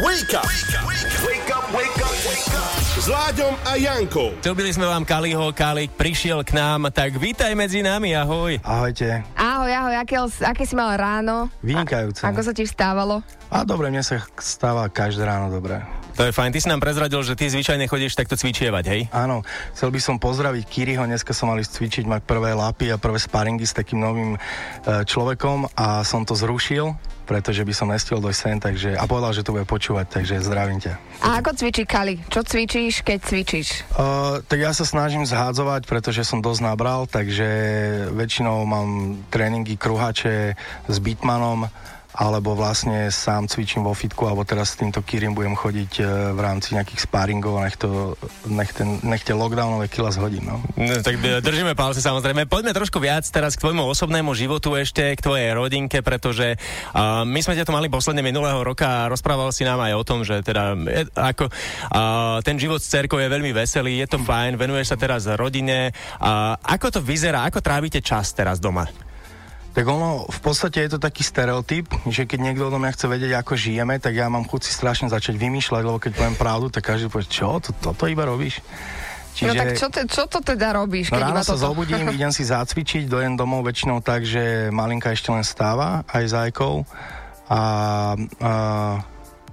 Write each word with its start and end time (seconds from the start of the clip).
Wake 0.00 0.32
up! 0.32 0.48
Wake 1.28 1.52
up, 1.52 1.66
wake 1.76 2.00
up, 2.00 2.14
wake 2.24 2.48
up! 2.56 2.72
S 2.96 3.04
Láďom 3.04 3.52
a 3.68 3.76
Jankou. 3.76 4.32
Ľubili 4.40 4.72
sme 4.72 4.88
vám 4.88 5.04
Kaliho, 5.04 5.52
Kalik 5.52 5.92
prišiel 5.92 6.40
k 6.40 6.56
nám, 6.56 6.88
tak 6.88 7.20
vítaj 7.20 7.52
medzi 7.52 7.84
nami, 7.84 8.16
ahoj. 8.16 8.56
Ahojte. 8.64 9.20
Ahoj, 9.36 9.68
ahoj, 9.68 9.94
aké, 10.00 10.16
aké 10.40 10.64
si 10.64 10.72
mal 10.72 10.96
ráno? 10.96 11.52
Vynikajúce. 11.60 12.24
Ako 12.24 12.40
sa 12.40 12.56
ti 12.56 12.64
vstávalo? 12.64 13.20
A 13.52 13.60
dobre, 13.68 13.92
mne 13.92 14.00
sa 14.00 14.24
stáva 14.40 14.88
každé 14.88 15.20
ráno 15.28 15.52
dobre. 15.52 15.84
To 16.16 16.24
je 16.24 16.32
fajn, 16.32 16.56
ty 16.56 16.64
si 16.64 16.72
nám 16.72 16.80
prezradil, 16.80 17.20
že 17.20 17.36
ty 17.36 17.52
zvyčajne 17.52 17.84
chodíš 17.84 18.16
takto 18.16 18.40
cvičievať, 18.40 18.84
hej? 18.88 19.02
Áno, 19.12 19.44
chcel 19.76 19.92
by 19.92 20.00
som 20.00 20.16
pozdraviť 20.16 20.64
Kiriho, 20.64 21.04
dneska 21.04 21.36
som 21.36 21.52
mali 21.52 21.60
cvičiť 21.60 22.08
mať 22.08 22.24
prvé 22.24 22.56
lapy 22.56 22.88
a 22.88 22.96
prvé 22.96 23.20
sparingy 23.20 23.68
s 23.68 23.76
takým 23.76 24.00
novým 24.00 24.36
e, 24.36 24.38
človekom 25.04 25.68
a 25.76 26.00
som 26.08 26.24
to 26.24 26.32
zrušil, 26.32 26.96
pretože 27.30 27.62
by 27.62 27.70
som 27.70 27.86
nestiel 27.94 28.18
dojsť 28.18 28.40
sen, 28.42 28.58
takže, 28.58 28.90
a 28.98 29.06
povedal, 29.06 29.30
že 29.30 29.46
to 29.46 29.54
bude 29.54 29.62
počúvať, 29.70 30.18
takže 30.18 30.42
zdravím 30.42 30.82
ťa. 30.82 30.98
A 31.22 31.38
ako 31.38 31.54
cvičí 31.54 31.86
Kali? 31.86 32.18
Čo 32.26 32.42
cvičíš, 32.42 33.06
keď 33.06 33.18
cvičíš? 33.22 33.68
Uh, 33.94 34.42
tak 34.50 34.58
ja 34.58 34.74
sa 34.74 34.82
snažím 34.82 35.22
zhádzovať, 35.22 35.86
pretože 35.86 36.26
som 36.26 36.42
dosť 36.42 36.66
nabral, 36.66 37.06
takže 37.06 37.46
väčšinou 38.10 38.66
mám 38.66 39.22
tréningy 39.30 39.78
kruhače 39.78 40.58
s 40.90 40.96
bitmanom, 40.98 41.70
alebo 42.14 42.58
vlastne 42.58 43.08
sám 43.08 43.46
cvičím 43.46 43.86
vo 43.86 43.94
fitku, 43.94 44.26
alebo 44.26 44.42
teraz 44.42 44.74
s 44.74 44.82
týmto 44.82 45.02
Kirim 45.02 45.34
budem 45.34 45.54
chodiť 45.54 45.92
e, 45.98 46.02
v 46.34 46.40
rámci 46.40 46.74
nejakých 46.74 47.06
sparingov, 47.06 47.62
nech, 47.62 47.78
to, 47.78 48.18
nech, 48.50 48.74
ten, 48.74 48.98
nech 49.06 49.22
tie 49.22 49.34
lockdownové 49.34 49.86
kila 49.86 50.10
zhodím. 50.10 50.50
No. 50.50 50.56
No, 50.74 50.94
tak 51.02 51.18
držíme 51.20 51.78
palce 51.78 52.02
samozrejme. 52.02 52.50
Poďme 52.50 52.74
trošku 52.74 52.98
viac 52.98 53.22
teraz 53.30 53.54
k 53.54 53.62
tvojmu 53.62 53.86
osobnému 53.86 54.34
životu 54.34 54.74
ešte, 54.74 55.14
k 55.14 55.20
tvojej 55.22 55.54
rodinke, 55.54 56.02
pretože 56.02 56.58
uh, 56.58 57.22
my 57.22 57.40
sme 57.42 57.54
ťa 57.54 57.66
tu 57.66 57.72
mali 57.74 57.86
posledne 57.86 58.26
minulého 58.26 58.58
roka 58.58 59.06
a 59.06 59.08
rozprával 59.10 59.54
si 59.54 59.62
nám 59.62 59.78
aj 59.78 59.92
o 59.94 60.06
tom, 60.06 60.26
že 60.26 60.42
teda 60.42 60.74
je, 60.74 61.06
ako 61.14 61.46
uh, 61.46 62.42
ten 62.42 62.58
život 62.58 62.82
s 62.82 62.90
cerkou 62.90 63.22
je 63.22 63.30
veľmi 63.30 63.54
veselý, 63.54 64.02
je 64.02 64.08
to 64.10 64.18
fajn, 64.18 64.58
venuješ 64.58 64.94
sa 64.94 64.96
teraz 64.98 65.30
rodine. 65.38 65.94
Uh, 66.18 66.58
ako 66.66 66.98
to 66.98 67.00
vyzerá, 67.02 67.46
ako 67.46 67.62
trávite 67.62 68.02
čas 68.02 68.34
teraz 68.34 68.58
doma? 68.58 69.09
Tak 69.70 69.86
ono, 69.86 70.26
v 70.26 70.40
podstate 70.42 70.82
je 70.82 70.98
to 70.98 70.98
taký 70.98 71.22
stereotyp, 71.22 71.86
že 72.10 72.26
keď 72.26 72.38
niekto 72.42 72.66
odo 72.66 72.82
mňa 72.82 72.90
chce 72.90 73.06
vedieť, 73.06 73.32
ako 73.38 73.54
žijeme, 73.54 74.02
tak 74.02 74.18
ja 74.18 74.26
mám 74.26 74.42
chuť 74.42 74.66
si 74.66 74.74
strašne 74.74 75.06
začať 75.06 75.38
vymýšľať, 75.38 75.82
lebo 75.86 76.02
keď 76.02 76.12
poviem 76.18 76.34
pravdu, 76.34 76.66
tak 76.74 76.90
každý 76.90 77.06
povie, 77.06 77.30
čo, 77.30 77.62
to, 77.62 77.70
toto 77.78 78.10
iba 78.10 78.26
robíš? 78.26 78.58
Čiže... 79.38 79.46
No 79.46 79.54
tak 79.54 79.78
čo, 79.78 79.86
te, 79.86 80.02
čo 80.10 80.26
to 80.26 80.42
teda 80.42 80.74
robíš? 80.74 81.14
No 81.14 81.22
keď 81.22 81.22
ráno 81.22 81.34
iba 81.38 81.42
sa 81.46 81.54
toto... 81.54 81.70
zobudím, 81.70 82.10
idem 82.18 82.34
si 82.34 82.42
zacvičiť, 82.42 83.06
dojem 83.06 83.38
domov 83.38 83.62
väčšinou 83.62 84.02
tak, 84.02 84.26
že 84.26 84.74
malinka 84.74 85.14
ešte 85.14 85.30
len 85.30 85.46
stáva, 85.46 86.02
aj 86.10 86.24
s 86.26 86.34
Ajkou. 86.34 86.82
A, 87.46 87.62
a 88.42 88.52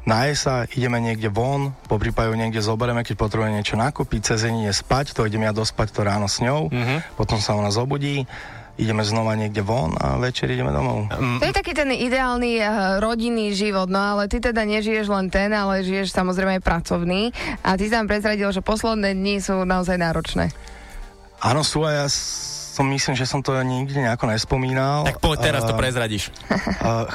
naje 0.08 0.34
sa, 0.34 0.66
ideme 0.66 0.98
niekde 0.98 1.30
von, 1.30 1.78
po 1.86 2.02
prípade 2.02 2.34
niekde 2.34 2.62
zoberieme, 2.66 3.06
keď 3.06 3.16
potrebujeme 3.22 3.54
niečo 3.54 3.78
nakúpiť, 3.78 4.34
cez 4.34 4.50
je 4.50 4.74
spať, 4.74 5.14
to 5.14 5.30
idem 5.30 5.46
ja 5.46 5.54
dospať 5.54 5.94
to 5.94 6.02
ráno 6.02 6.26
s 6.26 6.42
ňou, 6.42 6.74
mm-hmm. 6.74 7.20
potom 7.20 7.38
sa 7.38 7.54
ona 7.54 7.70
zobudí, 7.70 8.26
ideme 8.78 9.02
znova 9.02 9.34
niekde 9.34 9.66
von 9.66 9.98
a 9.98 10.22
večer 10.22 10.50
ideme 10.54 10.70
domov. 10.70 11.10
To 11.42 11.46
je 11.46 11.54
taký 11.54 11.74
ten 11.74 11.90
ideálny 11.92 12.62
uh, 12.62 12.68
rodinný 13.02 13.54
život, 13.58 13.90
no 13.90 13.98
ale 13.98 14.30
ty 14.30 14.38
teda 14.38 14.64
nežiješ 14.64 15.10
len 15.10 15.28
ten, 15.34 15.50
ale 15.52 15.82
žiješ 15.82 16.14
samozrejme 16.14 16.62
aj 16.62 16.64
pracovný 16.64 17.34
a 17.66 17.74
ty 17.76 17.90
sa 17.90 18.02
nám 18.02 18.10
prezradil, 18.14 18.50
že 18.54 18.62
posledné 18.62 19.18
dni 19.18 19.42
sú 19.42 19.66
naozaj 19.66 19.98
náročné. 19.98 20.54
Áno, 21.42 21.62
sú 21.62 21.86
a 21.86 21.94
ja 21.94 22.08
som 22.78 22.86
myslím, 22.94 23.18
že 23.18 23.26
som 23.26 23.42
to 23.42 23.58
nikdy 23.58 24.06
nejako 24.06 24.30
nespomínal. 24.30 25.02
Tak 25.10 25.18
poď 25.18 25.50
teraz 25.50 25.66
to 25.66 25.74
prezradíš. 25.74 26.30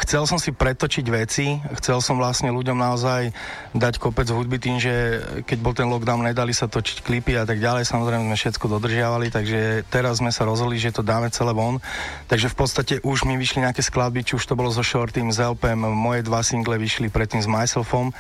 Chcel 0.03 0.27
som 0.27 0.43
si 0.43 0.51
pretočiť 0.51 1.07
veci, 1.07 1.63
chcel 1.79 2.03
som 2.03 2.19
vlastne 2.19 2.51
ľuďom 2.51 2.75
naozaj 2.75 3.31
dať 3.71 3.95
kopec 4.03 4.27
hudby 4.27 4.59
tým, 4.59 4.83
že 4.83 5.23
keď 5.47 5.59
bol 5.63 5.71
ten 5.71 5.87
lockdown, 5.87 6.27
nedali 6.27 6.51
sa 6.51 6.67
točiť 6.67 7.07
klipy 7.07 7.39
a 7.39 7.47
tak 7.47 7.63
ďalej, 7.63 7.87
samozrejme 7.87 8.27
sme 8.27 8.39
všetko 8.43 8.67
dodržiavali, 8.67 9.31
takže 9.31 9.87
teraz 9.87 10.19
sme 10.19 10.35
sa 10.35 10.43
rozhodli, 10.43 10.83
že 10.83 10.91
to 10.91 11.06
dáme 11.06 11.31
celé 11.31 11.55
von. 11.55 11.78
Takže 12.27 12.51
v 12.51 12.56
podstate 12.59 12.95
už 13.06 13.22
mi 13.31 13.39
vyšli 13.39 13.62
nejaké 13.62 13.87
skladby, 13.87 14.27
či 14.27 14.34
už 14.34 14.43
to 14.43 14.59
bolo 14.59 14.75
so 14.75 14.83
Shortym, 14.83 15.31
s 15.31 15.39
LPM, 15.39 15.87
moje 15.95 16.27
dva 16.27 16.43
single 16.43 16.75
vyšli 16.75 17.06
predtým 17.06 17.39
s 17.39 17.47
Myselfom. 17.47 18.11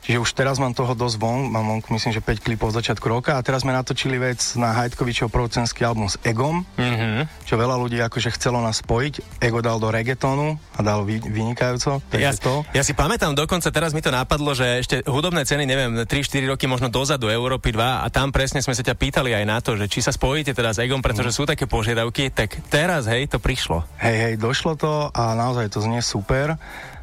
Čiže 0.00 0.18
už 0.18 0.30
teraz 0.32 0.56
mám 0.56 0.72
toho 0.72 0.96
dosť 0.96 1.16
von, 1.20 1.52
mám 1.52 1.76
vonku 1.76 1.92
myslím, 1.92 2.16
že 2.16 2.24
5 2.24 2.40
klipov 2.40 2.72
od 2.72 2.80
začiatku 2.80 3.04
roka 3.04 3.36
a 3.36 3.44
teraz 3.44 3.62
sme 3.62 3.76
natočili 3.76 4.16
vec 4.16 4.40
na 4.56 4.72
Hajtkovičov 4.72 5.28
producenský 5.28 5.84
album 5.84 6.08
s 6.08 6.16
Egom, 6.24 6.64
mm-hmm. 6.64 7.44
čo 7.44 7.60
veľa 7.60 7.76
ľudí 7.76 8.00
akože 8.00 8.32
chcelo 8.34 8.64
nás 8.64 8.80
spojiť. 8.80 9.42
Ego 9.44 9.60
dal 9.60 9.76
do 9.76 9.92
reggaetonu 9.92 10.56
a 10.76 10.80
dal 10.80 11.04
vy, 11.04 11.20
vynikajúco. 11.20 12.00
Ja, 12.16 12.32
to. 12.32 12.64
ja 12.72 12.80
si 12.80 12.96
pamätám 12.96 13.36
dokonca, 13.36 13.68
teraz 13.68 13.92
mi 13.92 14.00
to 14.00 14.08
napadlo, 14.08 14.56
že 14.56 14.80
ešte 14.80 14.96
hudobné 15.04 15.44
ceny, 15.44 15.68
neviem, 15.68 15.92
3-4 16.08 16.48
roky 16.48 16.64
možno 16.64 16.88
dozadu 16.88 17.28
Európy 17.28 17.76
2 17.76 18.04
a 18.04 18.06
tam 18.08 18.32
presne 18.32 18.64
sme 18.64 18.72
sa 18.72 18.80
ťa 18.80 18.96
pýtali 18.96 19.36
aj 19.36 19.44
na 19.44 19.58
to, 19.60 19.76
že 19.76 19.86
či 19.86 20.00
sa 20.00 20.16
spojíte 20.16 20.56
teda 20.56 20.72
s 20.72 20.80
Egom, 20.80 21.04
pretože 21.04 21.36
sú 21.36 21.44
také 21.44 21.68
požiadavky, 21.68 22.32
tak 22.32 22.56
teraz, 22.72 23.04
hej, 23.04 23.28
to 23.28 23.36
prišlo. 23.36 23.84
Hej, 24.00 24.16
hej, 24.16 24.34
došlo 24.40 24.80
to 24.80 25.12
a 25.12 25.36
naozaj 25.36 25.68
to 25.68 25.84
znie 25.84 26.00
super. 26.00 26.56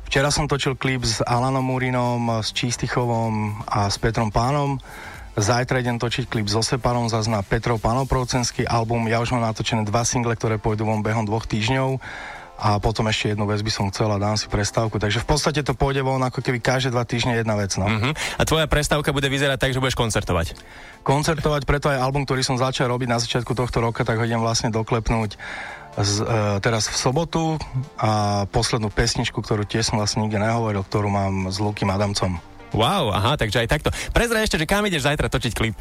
Včera 0.07 0.31
som 0.31 0.47
točil 0.47 0.79
klip 0.79 1.03
s 1.03 1.19
Alanom 1.19 1.68
Múrinom, 1.68 2.40
s 2.40 2.56
Čístichovom 2.56 3.59
a 3.68 3.91
s 3.91 4.00
Petrom 4.00 4.31
Pánom. 4.31 4.79
Zajtra 5.35 5.84
idem 5.84 6.00
točiť 6.00 6.31
klip 6.31 6.47
so 6.47 6.63
Separom, 6.63 7.12
zase 7.12 7.28
na 7.28 7.44
Petrov 7.44 7.84
Pánov 7.84 8.07
producenský 8.07 8.63
album. 8.63 9.03
Ja 9.12 9.19
už 9.19 9.35
mám 9.35 9.44
natočené 9.44 9.84
dva 9.84 10.07
single, 10.07 10.40
ktoré 10.40 10.63
pôjdu 10.63 10.88
von 10.88 11.03
behom 11.03 11.28
dvoch 11.28 11.44
týždňov 11.44 12.00
a 12.57 12.79
potom 12.79 13.06
ešte 13.12 13.35
jednu 13.35 13.46
vec 13.46 13.59
by 13.62 13.69
som 13.69 13.91
chcel 13.91 14.07
a 14.09 14.17
dám 14.17 14.40
si 14.40 14.47
prestávku. 14.47 14.96
Takže 14.96 15.22
v 15.22 15.28
podstate 15.28 15.59
to 15.62 15.75
pôjde 15.75 16.01
von 16.01 16.23
ako 16.23 16.40
keby 16.40 16.63
každé 16.63 16.96
dva 16.96 17.03
týždne 17.03 17.35
jedna 17.35 17.59
vec. 17.59 17.75
No. 17.75 17.85
Uh-huh. 17.85 18.16
A 18.16 18.41
tvoja 18.47 18.66
prestávka 18.66 19.12
bude 19.12 19.28
vyzerať 19.28 19.59
tak, 19.59 19.75
že 19.75 19.84
budeš 19.84 20.00
koncertovať. 20.00 20.56
Koncertovať, 21.03 21.67
preto 21.67 21.91
aj 21.91 22.00
album, 22.01 22.23
ktorý 22.23 22.47
som 22.47 22.56
začal 22.56 22.90
robiť 22.90 23.12
na 23.12 23.19
začiatku 23.19 23.53
tohto 23.53 23.84
roka, 23.84 24.07
tak 24.07 24.17
ho 24.17 24.25
idem 24.25 24.40
vlastne 24.40 24.72
doklepnúť 24.72 25.38
z, 25.97 26.22
e, 26.22 26.59
teraz 26.62 26.90
v 26.94 26.97
sobotu 26.97 27.58
a 27.97 28.44
poslednú 28.53 28.94
pesničku, 28.94 29.41
ktorú 29.41 29.66
tiež 29.66 29.90
som 29.90 29.97
vlastne 29.97 30.25
nikde 30.25 30.38
nehovoril, 30.38 30.85
ktorú 30.85 31.09
mám 31.09 31.50
s 31.50 31.58
Lukým 31.58 31.90
Adamcom. 31.90 32.38
Wow, 32.75 33.16
aha, 33.16 33.40
takže 33.40 33.66
aj 33.66 33.69
takto. 33.72 33.90
Prezraj 34.13 34.46
ešte, 34.46 34.62
že 34.62 34.69
kam 34.69 34.85
ideš 34.85 35.08
zajtra 35.08 35.31
točiť 35.31 35.53
klip. 35.56 35.78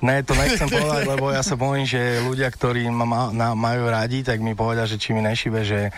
Ne, 0.00 0.24
to 0.24 0.32
nechcem 0.32 0.64
povedať, 0.64 1.04
lebo 1.12 1.28
ja 1.28 1.44
sa 1.44 1.60
bojím, 1.60 1.84
že 1.84 2.24
ľudia, 2.24 2.48
ktorí 2.48 2.88
ma, 2.88 3.04
ma 3.04 3.52
majú 3.52 3.84
radi, 3.92 4.24
tak 4.24 4.40
mi 4.40 4.56
povedia, 4.56 4.88
že 4.88 4.96
či 4.96 5.12
mi 5.12 5.20
nešibe, 5.20 5.60
že, 5.60 5.92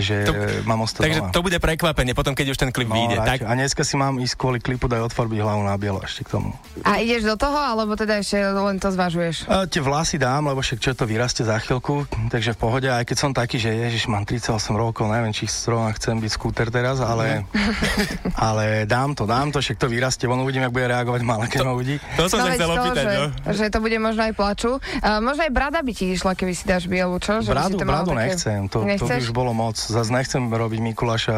že 0.00 0.16
To- 0.26 0.34
mám 0.64 0.84
ostať 0.84 1.00
Takže 1.04 1.20
doma. 1.20 1.32
to 1.34 1.40
bude 1.42 1.58
prekvapenie 1.58 2.12
potom, 2.12 2.32
keď 2.34 2.46
už 2.54 2.58
ten 2.58 2.70
klip 2.70 2.88
No, 2.88 2.96
vyjde. 2.96 3.16
Tak. 3.20 3.38
A 3.44 3.52
dneska 3.52 3.84
si 3.84 3.94
mám 3.94 4.16
ísť 4.16 4.34
kvôli 4.40 4.58
klipu 4.58 4.88
dať 4.88 5.12
odfarbiť 5.12 5.38
hlavu 5.44 5.62
na 5.62 5.76
bielo 5.76 6.00
ešte 6.00 6.24
k 6.24 6.40
tomu. 6.40 6.56
A 6.82 7.04
ideš 7.04 7.28
do 7.28 7.36
toho, 7.36 7.54
alebo 7.54 7.94
teda 7.94 8.18
ešte 8.18 8.40
len 8.40 8.80
to 8.80 8.88
zvažuješ? 8.88 9.44
A 9.44 9.68
tie 9.68 9.84
vlasy 9.84 10.16
dám, 10.16 10.48
lebo 10.48 10.64
však 10.64 10.78
čo 10.80 10.96
to 10.96 11.04
vyrastie 11.04 11.44
za 11.44 11.60
chvíľku, 11.60 12.08
takže 12.32 12.56
v 12.56 12.58
pohode, 12.58 12.88
aj 12.88 13.04
keď 13.04 13.16
som 13.18 13.30
taký, 13.36 13.60
že 13.60 13.76
ježiš, 13.76 14.08
mám 14.08 14.24
38 14.24 14.56
rokov, 14.72 15.04
neviem, 15.12 15.36
či 15.36 15.44
zrovna 15.44 15.92
chcem 15.92 16.16
byť 16.16 16.30
skúter 16.32 16.66
teraz, 16.72 16.98
ale, 16.98 17.44
ale 18.48 18.88
dám 18.88 19.12
to, 19.14 19.26
dám 19.28 19.52
to, 19.52 19.60
však 19.60 19.76
to 19.76 19.86
vyrastie, 19.90 20.24
on 20.28 20.40
uvidím, 20.40 20.64
jak 20.64 20.72
bude 20.72 20.86
reagovať 20.88 21.22
malé, 21.26 21.44
keď 21.50 21.60
ma 21.64 21.72
uvidí. 21.76 22.00
to 22.16 22.28
som 22.30 22.40
sa 22.40 22.50
veď 22.50 22.56
chcel 22.56 22.70
to, 22.70 22.76
opýtať, 22.80 23.04
že, 23.04 23.16
no. 23.18 23.26
že 23.52 23.64
to 23.68 23.78
bude 23.82 23.98
možno 23.98 24.22
aj 24.24 24.32
plaču. 24.34 24.70
Uh, 24.78 25.18
možno 25.20 25.42
aj 25.44 25.52
brada 25.52 25.80
by 25.82 25.92
ti 25.92 26.14
išla, 26.14 26.32
keby 26.32 26.52
si 26.54 26.64
dáš 26.64 26.86
bielu, 26.86 27.14
čo? 27.20 27.40
Že 27.42 27.50
Bradu, 27.52 27.76
to 27.76 27.84
bradu 27.84 28.10
také... 28.14 28.20
nechcem, 28.24 28.60
to, 28.70 28.78
to 28.84 29.04
by 29.04 29.18
už 29.20 29.32
bolo 29.34 29.52
moc. 29.52 29.76
Zase 29.88 30.12
nechcem 30.12 30.44
robiť 30.44 30.80
Mikuláša 30.84 31.36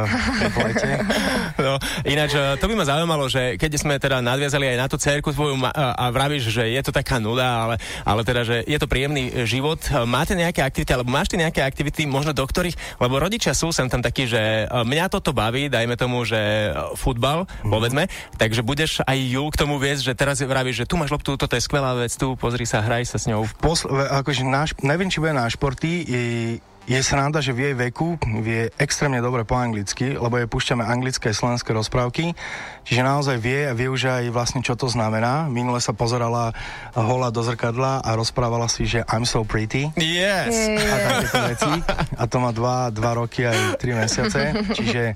v 0.50 0.56
lete. 0.60 0.90
No, 1.60 1.76
ináč, 2.08 2.32
e, 2.32 2.56
to 2.56 2.64
by 2.66 2.74
ma 2.74 2.88
zaujímalo, 2.88 3.28
že 3.28 3.60
keď 3.60 3.70
sme 3.76 4.00
teda 4.00 4.24
nadviazali 4.24 4.64
aj 4.72 4.76
na 4.80 4.86
tú 4.88 4.96
cerku 4.96 5.28
tvoju 5.28 5.60
ma- 5.60 5.74
a, 5.74 6.08
vravíš, 6.08 6.48
že 6.48 6.64
je 6.72 6.80
to 6.80 6.88
taká 6.88 7.20
nuda, 7.20 7.44
ale, 7.44 7.74
ale 8.00 8.24
teda, 8.24 8.48
že 8.48 8.64
je 8.64 8.78
to 8.80 8.88
príjemný 8.88 9.28
e, 9.28 9.44
život. 9.44 9.76
E, 9.84 10.08
Máte 10.08 10.32
nejaké 10.32 10.64
aktivity, 10.64 10.96
alebo 10.96 11.12
máš 11.12 11.28
ty 11.28 11.36
nejaké 11.36 11.60
aktivity, 11.60 12.08
možno 12.08 12.32
do 12.32 12.40
ktorých, 12.40 12.96
lebo 12.96 13.20
rodičia 13.20 13.52
sú 13.52 13.76
sem 13.76 13.92
tam 13.92 14.00
takí, 14.00 14.24
že 14.24 14.40
e, 14.40 14.72
mňa 14.72 15.12
toto 15.12 15.36
baví, 15.36 15.68
dajme 15.68 16.00
tomu, 16.00 16.24
že 16.24 16.40
e, 16.40 16.68
futbal, 16.96 17.44
povedzme, 17.60 18.08
takže 18.40 18.64
budeš 18.64 19.04
aj 19.04 19.18
ju 19.20 19.44
k 19.52 19.58
tomu 19.60 19.76
viesť, 19.76 20.00
že 20.00 20.14
teraz 20.16 20.40
vravíš, 20.40 20.82
že 20.82 20.88
tu 20.88 20.96
máš 20.96 21.12
loptu, 21.12 21.36
toto 21.36 21.52
je 21.52 21.62
skvelá 21.62 21.92
vec, 21.92 22.12
tu 22.16 22.40
pozri 22.40 22.64
sa, 22.64 22.80
hraj 22.80 23.04
sa 23.04 23.20
s 23.20 23.28
ňou. 23.28 23.44
Posl- 23.60 23.92
akože 23.92 24.48
náš, 24.48 24.72
neviem, 24.80 25.12
či 25.12 25.20
bude 25.20 25.36
na 25.36 25.44
športy, 25.44 25.90
je, 26.08 26.22
je 26.90 26.98
sranda, 27.06 27.38
že 27.38 27.54
v 27.54 27.70
jej 27.70 27.74
veku 27.78 28.18
vie 28.42 28.66
extrémne 28.74 29.22
dobre 29.22 29.46
po 29.46 29.54
anglicky, 29.54 30.18
lebo 30.18 30.42
jej 30.42 30.50
púšťame 30.50 30.82
anglické 30.82 31.30
a 31.30 31.38
slovenské 31.38 31.70
rozprávky, 31.70 32.34
čiže 32.82 33.06
naozaj 33.06 33.38
vie 33.38 33.70
a 33.70 33.76
vie 33.78 33.86
už 33.86 34.10
aj 34.10 34.24
vlastne, 34.34 34.58
čo 34.58 34.74
to 34.74 34.90
znamená. 34.90 35.46
Minule 35.46 35.78
sa 35.78 35.94
pozerala 35.94 36.50
hola 36.98 37.30
do 37.30 37.46
zrkadla 37.46 38.02
a 38.02 38.10
rozprávala 38.18 38.66
si, 38.66 38.90
že 38.90 39.06
I'm 39.06 39.22
so 39.22 39.46
pretty 39.46 39.86
Yes! 39.94 40.50
a 40.82 40.96
takéto 40.98 41.38
veci. 41.46 41.72
A 42.18 42.26
to 42.26 42.42
má 42.42 42.50
dva, 42.50 42.90
dva 42.90 43.22
roky 43.22 43.46
aj 43.46 43.78
tri 43.78 43.94
mesiace, 43.94 44.50
čiže 44.74 45.14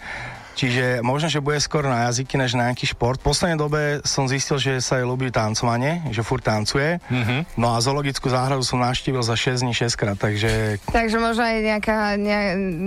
Čiže 0.55 1.03
možno, 1.03 1.27
že 1.27 1.43
bude 1.43 1.59
skôr 1.59 1.83
na 1.85 2.09
jazyky, 2.11 2.39
než 2.39 2.55
na 2.55 2.71
nejaký 2.71 2.95
šport. 2.95 3.19
V 3.19 3.31
poslednej 3.31 3.59
dobe 3.59 3.81
som 4.07 4.31
zistil, 4.31 4.59
že 4.59 4.79
sa 4.79 5.03
jej 5.03 5.07
ľúbi 5.07 5.35
tancovanie, 5.35 6.03
že 6.15 6.23
furt 6.23 6.47
tancuje. 6.47 7.03
Mm-hmm. 7.11 7.59
No 7.59 7.75
a 7.75 7.83
zoologickú 7.83 8.31
záhradu 8.31 8.63
som 8.63 8.79
navštívil 8.79 9.21
za 9.21 9.35
6 9.35 9.67
dní 9.67 9.75
6 9.75 9.95
krát, 9.99 10.17
takže... 10.17 10.79
Takže 10.89 11.19
možno 11.19 11.43
aj 11.43 11.57
nejaká, 11.59 11.97
ne, 12.17 12.39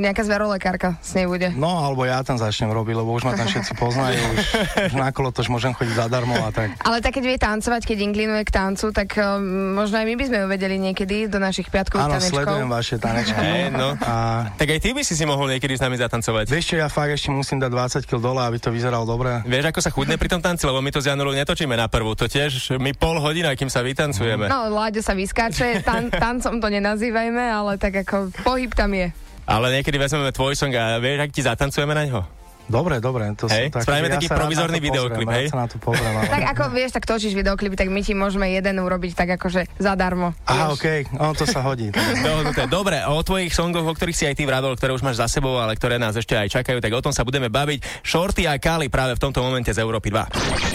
nejaká 0.03 0.23
zverolekárka 0.23 0.95
s 1.03 1.11
nej 1.13 1.27
bude. 1.27 1.51
No, 1.53 1.83
alebo 1.83 2.07
ja 2.07 2.23
tam 2.23 2.39
začnem 2.39 2.71
robiť, 2.71 2.95
lebo 3.03 3.11
už 3.11 3.27
ma 3.27 3.35
tam 3.35 3.51
všetci 3.51 3.73
poznajú, 3.75 4.17
už, 4.17 4.45
už 4.89 4.93
na 4.95 5.11
kolo 5.11 5.35
tož 5.35 5.51
môžem 5.51 5.75
chodiť 5.75 5.93
zadarmo 5.97 6.39
a 6.39 6.49
tak. 6.55 6.71
Ale 6.81 7.03
tak 7.03 7.19
keď 7.19 7.23
vie 7.27 7.37
tancovať, 7.37 7.81
keď 7.83 7.97
inklinuje 8.07 8.43
k 8.47 8.51
tancu, 8.51 8.95
tak 8.95 9.11
um, 9.19 9.75
možno 9.75 9.99
aj 9.99 10.05
my 10.07 10.15
by 10.15 10.23
sme 10.23 10.37
ju 10.39 10.47
vedeli 10.47 10.75
niekedy 10.79 11.27
do 11.27 11.37
našich 11.37 11.67
piatkových 11.67 12.05
Áno, 12.07 12.15
tanečkov. 12.15 12.37
sledujem 12.47 12.69
vaše 12.71 12.95
tanečky. 12.95 13.45
No. 13.73 13.97
A 13.99 14.13
Tak 14.55 14.69
aj 14.71 14.79
ty 14.79 14.89
by 14.95 15.01
si 15.03 15.13
si 15.17 15.25
mohol 15.27 15.51
niekedy 15.51 15.75
s 15.75 15.81
nami 15.83 15.99
zatancovať. 15.99 16.45
vieš 16.47 16.65
čo, 16.71 16.75
ja 16.79 16.87
fakt 16.87 17.11
ešte 17.11 17.33
musím 17.33 17.56
dať 17.59 18.01
20 18.04 18.09
kg 18.09 18.19
dole, 18.21 18.42
aby 18.42 18.57
to 18.57 18.69
vyzeralo 18.69 19.04
dobre. 19.04 19.42
Vieš, 19.44 19.69
ako 19.69 19.80
sa 19.81 19.92
chudne 19.92 20.15
pri 20.15 20.30
tom 20.30 20.42
tanci, 20.42 20.63
lebo 20.65 20.80
my 20.80 20.89
to 20.89 21.01
s 21.01 21.09
Janulou 21.09 21.33
netočíme 21.33 21.74
na 21.74 21.89
prvú, 21.89 22.13
to 22.13 22.25
tiež 22.25 22.77
my 22.77 22.94
pol 22.94 23.18
hodina, 23.18 23.54
kým 23.54 23.68
sa 23.68 23.81
vytancujeme. 23.81 24.48
No, 24.48 24.69
Láďo 24.69 25.01
sa 25.01 25.18
vyskáče, 25.18 25.81
tan- 25.81 26.13
tancom 26.13 26.62
to 26.62 26.68
nenazývajme, 26.69 27.42
ale 27.42 27.81
tak 27.81 28.06
ako 28.06 28.30
pohyb 28.45 28.71
tam 28.74 28.94
je. 28.94 29.09
Ale 29.48 29.71
niekedy 29.71 29.95
vezmeme 29.95 30.30
tvoj 30.36 30.59
song 30.59 30.75
a 30.75 31.00
vieš, 31.00 31.24
ak 31.24 31.31
ti 31.31 31.42
zatancujeme 31.42 31.95
na 31.95 32.04
ňo? 32.04 32.36
Dobre, 32.67 32.99
dobre. 32.99 33.31
To 33.39 33.47
Hej, 33.47 33.71
tak, 33.71 33.87
spravíme 33.87 34.11
ja 34.11 34.19
taký 34.19 34.27
provizorný 34.27 34.79
videoklip, 34.83 35.27
hej? 35.31 35.47
sa 35.47 35.63
na 35.63 35.67
to 35.71 35.79
pozriem, 35.79 36.11
ale... 36.11 36.27
Tak 36.27 36.43
ako 36.51 36.63
vieš, 36.75 36.91
tak 36.99 37.07
točíš 37.07 37.31
videoklipy, 37.31 37.79
tak 37.79 37.87
my 37.87 38.03
ti 38.03 38.11
môžeme 38.11 38.51
jeden 38.51 38.75
urobiť 38.83 39.11
tak 39.15 39.39
akože 39.39 39.71
zadarmo. 39.79 40.35
Aha, 40.43 40.71
Vieš. 40.71 40.75
okej, 40.75 40.99
no 41.15 41.31
to 41.31 41.47
sa 41.47 41.63
hodí. 41.63 41.95
Dohodnuté. 41.95 42.67
Dobre, 42.67 42.99
o 43.07 43.23
tvojich 43.23 43.55
songoch, 43.55 43.87
o 43.87 43.93
ktorých 43.95 44.17
si 44.19 44.25
aj 44.27 44.35
ty 44.35 44.43
vravol, 44.43 44.75
ktoré 44.75 44.91
už 44.91 45.01
máš 45.01 45.23
za 45.23 45.31
sebou, 45.31 45.55
ale 45.55 45.79
ktoré 45.79 45.95
nás 45.95 46.13
ešte 46.19 46.35
aj 46.35 46.51
čakajú, 46.59 46.83
tak 46.83 46.91
o 46.91 46.99
tom 46.99 47.15
sa 47.15 47.23
budeme 47.23 47.47
baviť. 47.47 48.03
Shorty 48.03 48.43
a 48.45 48.59
Kali 48.59 48.91
práve 48.91 49.15
v 49.15 49.21
tomto 49.23 49.39
momente 49.39 49.71
z 49.71 49.79
Európy 49.79 50.11
2. 50.11 50.27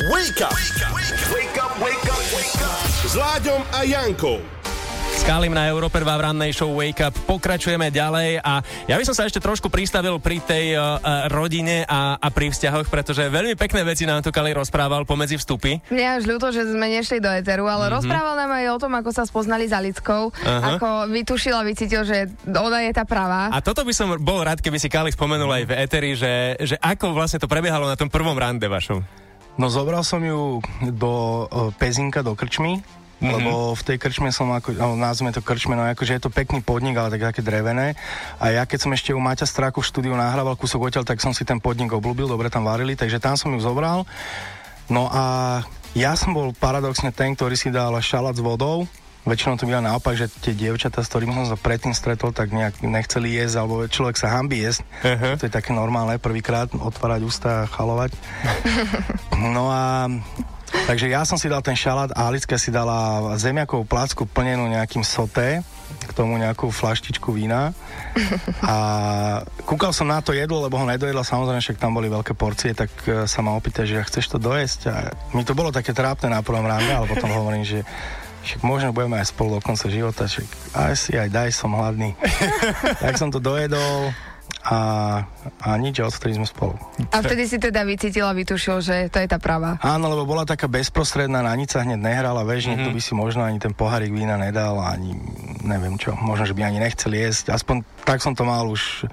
Wake 0.08 0.40
up! 0.48 0.56
Wake 1.28 1.58
up, 1.60 1.72
wake 1.76 2.08
up, 2.08 2.22
wake 2.32 2.60
up! 2.64 2.80
S 3.04 3.12
Láďom 3.12 3.60
a 3.76 3.84
Jankou. 3.84 4.61
S 5.22 5.30
Kalim 5.30 5.54
na 5.54 5.70
Európe 5.70 6.02
2 6.02 6.18
v 6.18 6.22
rannej 6.26 6.50
show 6.50 6.66
Wake 6.74 6.98
Up 6.98 7.14
pokračujeme 7.30 7.94
ďalej 7.94 8.42
a 8.42 8.58
ja 8.90 8.98
by 8.98 9.06
som 9.06 9.14
sa 9.14 9.22
ešte 9.22 9.38
trošku 9.38 9.70
pristavil 9.70 10.18
pri 10.18 10.42
tej 10.42 10.74
uh, 10.74 10.98
rodine 11.30 11.86
a, 11.86 12.18
a 12.18 12.26
pri 12.26 12.50
vzťahoch, 12.50 12.90
pretože 12.90 13.30
veľmi 13.30 13.54
pekné 13.54 13.86
veci 13.86 14.02
nám 14.02 14.26
tu 14.26 14.34
Kali 14.34 14.50
rozprával 14.50 15.06
pomedzi 15.06 15.38
vstupy. 15.38 15.78
Mne 15.94 16.18
až 16.18 16.26
ľúto, 16.26 16.50
že 16.50 16.66
sme 16.66 16.90
nešli 16.90 17.22
do 17.22 17.30
Eteru, 17.30 17.70
ale 17.70 17.86
mm-hmm. 17.86 18.02
rozprával 18.02 18.34
nám 18.34 18.50
aj 18.50 18.66
o 18.74 18.78
tom, 18.82 18.92
ako 18.98 19.10
sa 19.14 19.22
spoznali 19.22 19.70
za 19.70 19.78
Lickou, 19.78 20.34
Aha. 20.42 20.74
ako 20.74 21.06
vytušil 21.14 21.54
a 21.54 21.62
vycítil, 21.62 22.02
že 22.02 22.26
ona 22.50 22.82
je 22.82 22.90
tá 22.90 23.06
pravá. 23.06 23.46
A 23.54 23.62
toto 23.62 23.86
by 23.86 23.94
som 23.94 24.10
bol 24.18 24.42
rád, 24.42 24.58
keby 24.58 24.82
si 24.82 24.90
Kali 24.90 25.14
spomenul 25.14 25.54
aj 25.54 25.70
v 25.70 25.72
Eteri, 25.86 26.18
že, 26.18 26.58
že 26.58 26.74
ako 26.82 27.14
vlastne 27.14 27.38
to 27.38 27.46
prebiehalo 27.46 27.86
na 27.86 27.94
tom 27.94 28.10
prvom 28.10 28.34
rande 28.34 28.66
vašom. 28.66 28.98
No 29.54 29.70
zobral 29.70 30.02
som 30.02 30.18
ju 30.18 30.58
do 30.82 31.46
uh, 31.46 31.70
Pezinka, 31.78 32.26
do 32.26 32.34
krčmy, 32.34 32.82
mm-hmm. 33.22 33.34
lebo 33.38 33.78
v 33.78 33.82
tej 33.86 33.96
krčme 34.02 34.34
som 34.34 34.50
ako, 34.50 34.74
no, 34.74 34.98
nazvime 34.98 35.30
to 35.30 35.38
krčme, 35.38 35.78
no 35.78 35.86
akože 35.86 36.18
je 36.18 36.22
to 36.26 36.34
pekný 36.34 36.58
podnik, 36.60 36.98
ale 36.98 37.14
tak 37.14 37.30
také 37.30 37.40
drevené. 37.46 37.94
A 38.42 38.50
ja 38.50 38.66
keď 38.66 38.78
som 38.82 38.90
ešte 38.90 39.14
u 39.14 39.22
Maťa 39.22 39.46
Stráku 39.46 39.78
v 39.78 39.88
štúdiu 39.88 40.14
nahrával 40.18 40.58
kúsok 40.58 40.90
odtiaľ, 40.90 41.06
tak 41.06 41.22
som 41.22 41.30
si 41.30 41.46
ten 41.46 41.62
podnik 41.62 41.94
obľúbil, 41.94 42.26
dobre 42.26 42.50
tam 42.50 42.66
varili, 42.66 42.98
takže 42.98 43.22
tam 43.22 43.38
som 43.38 43.54
ju 43.54 43.62
zobral. 43.62 44.02
No 44.90 45.06
a 45.06 45.62
ja 45.94 46.18
som 46.18 46.34
bol 46.34 46.50
paradoxne 46.50 47.14
ten, 47.14 47.38
ktorý 47.38 47.54
si 47.54 47.70
dal 47.70 47.94
šalát 48.02 48.34
s 48.34 48.42
vodou, 48.42 48.90
Väčšinou 49.22 49.54
to 49.54 49.70
býva 49.70 49.78
naopak, 49.78 50.18
že 50.18 50.26
tie 50.26 50.50
dievčatá, 50.50 50.98
s 50.98 51.06
ktorými 51.06 51.30
som 51.30 51.46
sa 51.46 51.54
predtým 51.54 51.94
stretol, 51.94 52.34
tak 52.34 52.50
nejak 52.50 52.82
nechceli 52.82 53.38
jesť, 53.38 53.62
alebo 53.62 53.86
človek 53.86 54.18
sa 54.18 54.34
hambí 54.34 54.66
jesť. 54.66 54.82
Aha. 55.06 55.38
To 55.38 55.46
je 55.46 55.52
také 55.52 55.70
normálne, 55.70 56.18
prvýkrát 56.18 56.66
otvárať 56.74 57.22
ústa 57.22 57.50
a 57.66 57.70
chalovať. 57.70 58.18
No 59.42 59.74
a 59.74 60.06
takže 60.86 61.06
ja 61.10 61.22
som 61.22 61.38
si 61.38 61.50
dal 61.50 61.62
ten 61.64 61.76
šalát 61.76 62.10
a 62.14 62.30
Alicka 62.30 62.58
si 62.58 62.74
dala 62.74 63.32
zemiakovú 63.38 63.86
placku 63.86 64.26
plnenú 64.28 64.66
nejakým 64.70 65.06
soté, 65.06 65.62
k 65.92 66.12
tomu 66.12 66.40
nejakú 66.40 66.72
flaštičku 66.72 67.30
vína. 67.36 67.76
A 68.64 68.76
kúkal 69.64 69.92
som 69.92 70.08
na 70.08 70.24
to 70.24 70.32
jedlo, 70.32 70.64
lebo 70.64 70.80
ho 70.80 70.86
nedojedla, 70.88 71.24
samozrejme, 71.24 71.60
však 71.60 71.80
tam 71.80 71.94
boli 71.94 72.08
veľké 72.08 72.32
porcie, 72.32 72.72
tak 72.72 72.90
e, 73.04 73.28
sa 73.28 73.40
ma 73.44 73.54
opýta, 73.54 73.84
že 73.84 74.02
chceš 74.02 74.36
to 74.36 74.38
dojesť. 74.40 74.80
A 74.88 74.96
mi 75.36 75.44
to 75.44 75.56
bolo 75.56 75.68
také 75.68 75.92
trápne 75.92 76.32
na 76.32 76.40
prvom 76.40 76.64
rande, 76.64 76.90
ale 76.90 77.06
potom 77.08 77.30
hovorím, 77.30 77.64
že 77.64 77.84
však 78.42 78.60
možno 78.66 78.90
budeme 78.90 79.22
aj 79.22 79.30
spolu 79.30 79.58
do 79.58 79.60
konca 79.62 79.86
života, 79.86 80.26
však 80.26 80.48
aj 80.74 80.94
si 80.98 81.12
aj 81.14 81.28
daj, 81.30 81.50
som 81.54 81.76
hladný. 81.76 82.18
tak 83.04 83.14
som 83.20 83.30
to 83.30 83.38
dojedol 83.38 84.10
a, 84.62 84.80
a 85.58 85.68
nič, 85.74 85.98
a 85.98 86.06
odtedy 86.06 86.38
sme 86.38 86.46
spolu. 86.46 86.78
A 87.10 87.18
vtedy 87.18 87.50
si 87.50 87.58
teda 87.58 87.82
vycítil 87.82 88.22
a 88.22 88.34
vytušil, 88.34 88.78
že 88.78 88.96
to 89.10 89.18
je 89.18 89.26
tá 89.26 89.42
pravá. 89.42 89.78
Áno, 89.82 90.06
lebo 90.06 90.22
bola 90.22 90.46
taká 90.46 90.70
bezprostredná, 90.70 91.42
na 91.42 91.50
nič 91.58 91.74
sa 91.74 91.82
hneď 91.82 91.98
nehrala, 91.98 92.46
vieš, 92.46 92.70
mm-hmm. 92.70 92.78
niekto 92.78 92.90
by 92.94 93.00
si 93.02 93.12
možno 93.18 93.42
ani 93.42 93.58
ten 93.58 93.74
pohárik 93.74 94.14
vína 94.14 94.38
nedal, 94.38 94.78
ani 94.78 95.18
neviem 95.66 95.98
čo, 95.98 96.14
možno, 96.14 96.46
že 96.46 96.54
by 96.54 96.62
ani 96.62 96.78
nechceli 96.78 97.18
jesť, 97.26 97.54
aspoň 97.58 97.82
tak 98.06 98.22
som 98.22 98.38
to 98.38 98.46
mal 98.46 98.66
už 98.70 99.06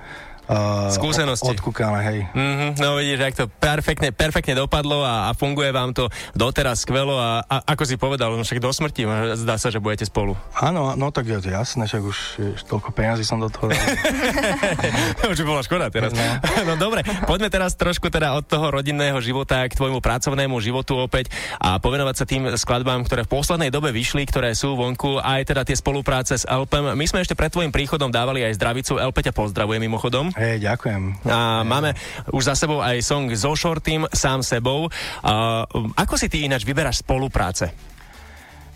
uh, 0.49 0.89
Skúsenosti. 0.89 1.53
odkúkané, 1.53 1.99
hej. 2.03 2.19
Mm-hmm, 2.33 2.69
no 2.81 2.97
vidíš, 2.97 3.19
ak 3.21 3.33
to 3.37 3.45
perfektne, 3.47 4.09
perfektne 4.09 4.57
dopadlo 4.57 5.05
a, 5.05 5.29
a 5.29 5.37
funguje 5.37 5.69
vám 5.69 5.93
to 5.93 6.09
doteraz 6.33 6.83
skvelo 6.83 7.15
a, 7.15 7.45
a 7.45 7.61
ako 7.77 7.83
si 7.85 7.95
povedal, 7.95 8.33
no 8.33 8.41
však 8.41 8.59
do 8.59 8.73
smrti 8.73 9.05
zdá 9.37 9.55
sa, 9.61 9.69
že 9.69 9.77
budete 9.77 10.09
spolu. 10.09 10.33
Áno, 10.57 10.97
no 10.97 11.13
tak 11.13 11.29
je 11.29 11.37
to 11.39 11.49
jasné, 11.53 11.85
však 11.85 12.01
už, 12.01 12.17
už 12.57 12.61
toľko 12.65 12.89
peňazí 12.91 13.23
som 13.23 13.37
do 13.37 13.47
toho 13.47 13.69
dal. 13.69 13.79
už 15.31 15.37
by 15.43 15.45
bola 15.45 15.61
škoda 15.61 15.87
teraz. 15.93 16.11
No. 16.11 16.25
No 16.69 16.75
dobre, 16.77 17.01
poďme 17.25 17.49
teraz 17.49 17.73
trošku 17.73 18.13
teda 18.13 18.35
od 18.37 18.45
toho 18.45 18.69
rodinného 18.69 19.17
života 19.23 19.63
k 19.65 19.73
tvojmu 19.73 20.03
pracovnému 20.03 20.59
životu 20.61 20.93
opäť 20.99 21.31
a 21.57 21.81
povenovať 21.81 22.15
sa 22.15 22.25
tým 22.27 22.45
skladbám, 22.53 23.01
ktoré 23.07 23.25
v 23.25 23.31
poslednej 23.31 23.73
dobe 23.73 23.89
vyšli, 23.89 24.27
ktoré 24.29 24.53
sú 24.53 24.77
vonku, 24.77 25.17
aj 25.17 25.49
teda 25.49 25.65
tie 25.65 25.73
spolupráce 25.73 26.37
s 26.37 26.45
Elpem. 26.45 26.93
My 26.93 27.05
sme 27.09 27.23
ešte 27.23 27.33
pred 27.33 27.49
tvojim 27.49 27.73
príchodom 27.73 28.13
dávali 28.13 28.45
aj 28.45 28.59
zdravicu. 28.59 29.01
Elpe 29.01 29.25
ťa 29.25 29.33
pozdravuje 29.33 29.81
mimochodom. 29.81 30.29
Hej, 30.39 30.63
ďakujem. 30.63 31.27
A 31.27 31.67
máme 31.67 31.91
už 32.31 32.47
za 32.47 32.55
sebou 32.55 32.79
aj 32.79 33.03
song 33.03 33.27
so 33.35 33.51
Shortym, 33.59 34.07
sám 34.15 34.39
sebou. 34.39 34.87
A, 35.19 35.67
ako 35.99 36.15
si 36.15 36.31
ty 36.31 36.47
ináč 36.47 36.63
vyberáš 36.63 37.03
spolupráce? 37.03 37.75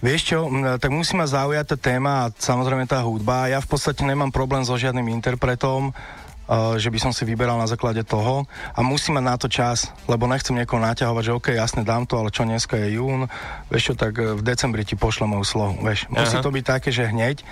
Vieš 0.04 0.22
čo, 0.36 0.40
tak 0.84 0.92
musí 0.92 1.16
ma 1.16 1.24
zaujať 1.24 1.64
tá 1.64 1.78
téma 1.80 2.28
a 2.28 2.32
samozrejme 2.36 2.84
tá 2.84 3.00
hudba. 3.00 3.48
Ja 3.48 3.64
v 3.64 3.72
podstate 3.72 4.04
nemám 4.04 4.36
problém 4.36 4.68
so 4.68 4.76
žiadnym 4.76 5.08
interpretom, 5.08 5.96
že 6.76 6.92
by 6.92 7.00
som 7.00 7.16
si 7.16 7.24
vyberal 7.24 7.56
na 7.56 7.72
základe 7.72 8.04
toho 8.04 8.44
a 8.76 8.84
musí 8.84 9.16
mať 9.16 9.24
na 9.24 9.36
to 9.40 9.48
čas, 9.48 9.96
lebo 10.12 10.28
nechcem 10.28 10.60
niekoho 10.60 10.84
naťahovať, 10.84 11.24
že 11.24 11.36
OK, 11.40 11.48
jasne 11.56 11.88
dám 11.88 12.04
to, 12.04 12.20
ale 12.20 12.36
čo 12.36 12.44
dneska 12.44 12.76
je 12.76 13.00
jún, 13.00 13.32
vieš 13.72 13.84
čo, 13.92 13.94
tak 13.96 14.20
eh, 14.20 14.36
v 14.36 14.44
decembri 14.44 14.84
ti 14.84 15.00
pošlem 15.00 15.32
moju 15.32 15.46
slohu, 15.48 15.80
vieš. 15.80 16.12
Musí 16.12 16.36
Aha. 16.36 16.44
to 16.44 16.52
byť 16.52 16.66
také, 16.68 16.90
že 16.92 17.08
hneď. 17.08 17.48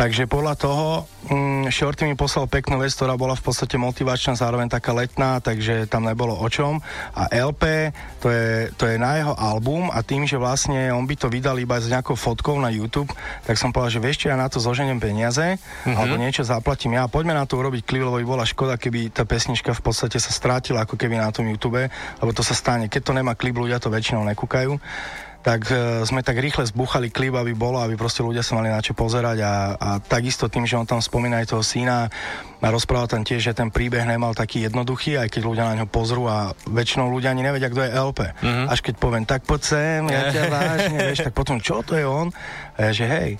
Takže 0.00 0.24
podľa 0.24 0.56
toho 0.56 1.04
mm, 1.28 1.68
Shorty 1.68 2.08
mi 2.08 2.16
poslal 2.16 2.48
peknú 2.48 2.80
vec, 2.80 2.88
ktorá 2.96 3.20
bola 3.20 3.36
v 3.36 3.44
podstate 3.44 3.76
motivačná, 3.76 4.32
zároveň 4.32 4.72
taká 4.72 4.96
letná, 4.96 5.44
takže 5.44 5.84
tam 5.92 6.08
nebolo 6.08 6.32
o 6.40 6.48
čom. 6.48 6.80
A 7.12 7.28
LP, 7.28 7.92
to 8.24 8.32
je, 8.32 8.72
to 8.80 8.88
je 8.88 8.96
na 8.96 9.20
jeho 9.20 9.36
album 9.36 9.92
a 9.92 10.00
tým, 10.00 10.24
že 10.24 10.40
vlastne 10.40 10.88
on 10.88 11.04
by 11.04 11.20
to 11.20 11.28
vydal 11.28 11.52
iba 11.60 11.76
s 11.76 11.92
nejakou 11.92 12.16
fotkou 12.16 12.56
na 12.56 12.72
YouTube, 12.72 13.12
tak 13.44 13.60
som 13.60 13.76
povedal, 13.76 13.92
že 13.92 14.00
vieš 14.00 14.24
čo, 14.24 14.32
ja 14.32 14.40
na 14.40 14.48
to 14.48 14.56
zoženiem 14.56 14.96
peniaze, 14.96 15.60
mm-hmm. 15.60 15.92
alebo 15.92 16.16
niečo 16.16 16.48
zaplatím 16.48 16.96
ja, 16.96 17.04
poďme 17.04 17.36
na 17.36 17.44
to 17.44 17.60
urobiť 17.60 17.84
klip, 17.84 18.00
lebo 18.00 18.16
by 18.16 18.24
bola 18.24 18.48
škoda, 18.48 18.80
keby 18.80 19.12
tá 19.12 19.28
pesnička 19.28 19.76
v 19.76 19.84
podstate 19.84 20.16
sa 20.16 20.32
strátila 20.32 20.88
ako 20.88 20.96
keby 20.96 21.20
na 21.20 21.28
tom 21.28 21.44
YouTube, 21.44 21.76
lebo 21.92 22.30
to 22.32 22.40
sa 22.40 22.56
stane. 22.56 22.88
Keď 22.88 23.04
to 23.04 23.12
nemá 23.12 23.36
klip, 23.36 23.52
ľudia 23.52 23.76
to 23.76 23.92
väčšinou 23.92 24.24
nekúkajú 24.32 24.80
tak 25.40 25.72
e, 25.72 26.04
sme 26.04 26.20
tak 26.20 26.36
rýchle 26.36 26.68
zbuchali 26.68 27.08
klip, 27.08 27.32
aby 27.32 27.56
bolo, 27.56 27.80
aby 27.80 27.96
proste 27.96 28.20
ľudia 28.20 28.44
sa 28.44 28.60
mali 28.60 28.68
na 28.68 28.84
čo 28.84 28.92
pozerať 28.92 29.40
a, 29.40 29.54
a 29.76 29.88
takisto 29.96 30.52
tým, 30.52 30.68
že 30.68 30.76
on 30.76 30.84
tam 30.84 31.00
spomína 31.00 31.40
aj 31.40 31.56
toho 31.56 31.64
syna 31.64 32.12
a 32.60 32.68
rozpráva 32.68 33.08
tam 33.08 33.24
tiež, 33.24 33.40
že 33.40 33.56
ten 33.56 33.72
príbeh 33.72 34.04
nemal 34.04 34.36
taký 34.36 34.68
jednoduchý, 34.68 35.16
aj 35.16 35.32
keď 35.32 35.42
ľudia 35.48 35.64
na 35.64 35.80
ňo 35.80 35.86
pozrú 35.88 36.28
a 36.28 36.52
väčšinou 36.68 37.08
ľudia 37.08 37.32
ani 37.32 37.40
nevedia, 37.40 37.72
kto 37.72 37.80
je 37.80 37.90
LP. 37.90 38.18
Mm-hmm. 38.36 38.66
Až 38.68 38.78
keď 38.84 38.94
poviem, 39.00 39.24
tak 39.24 39.48
poď 39.48 39.60
sem, 39.64 40.00
ja 40.12 40.28
ťa 40.28 40.42
vážne, 40.52 40.98
vieš, 41.08 41.24
tak 41.24 41.32
potom, 41.32 41.56
čo 41.56 41.80
to 41.80 41.96
je 41.96 42.04
on? 42.04 42.28
A 42.76 42.88
ja, 42.88 42.90
že 42.92 43.08
hej. 43.08 43.30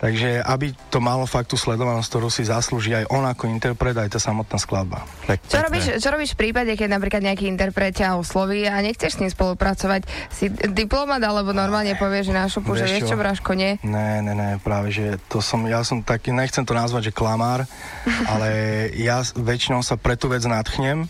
Takže 0.00 0.40
aby 0.40 0.72
to 0.88 0.96
malo 0.96 1.28
fakt 1.28 1.52
tú 1.52 1.60
sledovanosť, 1.60 2.08
ktorú 2.08 2.32
si 2.32 2.48
zaslúži 2.48 2.96
aj 2.96 3.12
on 3.12 3.20
ako 3.28 3.52
interpret, 3.52 3.92
aj 3.92 4.16
tá 4.16 4.20
samotná 4.20 4.56
skladba. 4.56 5.04
Tak, 5.28 5.44
Čo 5.44 5.60
robíš, 5.60 5.84
čo 6.00 6.08
robíš 6.08 6.32
v 6.32 6.48
prípade, 6.48 6.72
keď 6.72 6.88
napríklad 6.88 7.20
nejaký 7.20 7.44
interpret 7.44 7.92
ťa 7.92 8.16
osloví 8.16 8.64
a 8.64 8.80
nechceš 8.80 9.16
s 9.16 9.20
ním 9.20 9.28
spolupracovať? 9.28 10.08
Si 10.32 10.48
diplomat 10.72 11.20
alebo 11.20 11.52
normálne 11.52 11.92
povieš, 12.00 12.32
že 12.32 12.34
na 12.34 12.48
šupu, 12.48 12.72
že 12.80 12.88
Vieš 12.88 13.12
čo? 13.12 13.20
Braško, 13.20 13.52
nie? 13.52 13.76
Ne, 13.84 14.24
ne, 14.24 14.32
ne, 14.32 14.56
práve, 14.64 14.88
že 14.88 15.20
to 15.28 15.44
som, 15.44 15.68
ja 15.68 15.84
som 15.84 16.00
taký, 16.00 16.32
nechcem 16.32 16.64
to 16.64 16.72
nazvať, 16.72 17.12
že 17.12 17.16
klamár, 17.16 17.68
ale 18.32 18.48
ja 18.96 19.20
väčšinou 19.20 19.84
sa 19.84 20.00
pre 20.00 20.16
tú 20.16 20.32
vec 20.32 20.40
nadchnem 20.48 21.04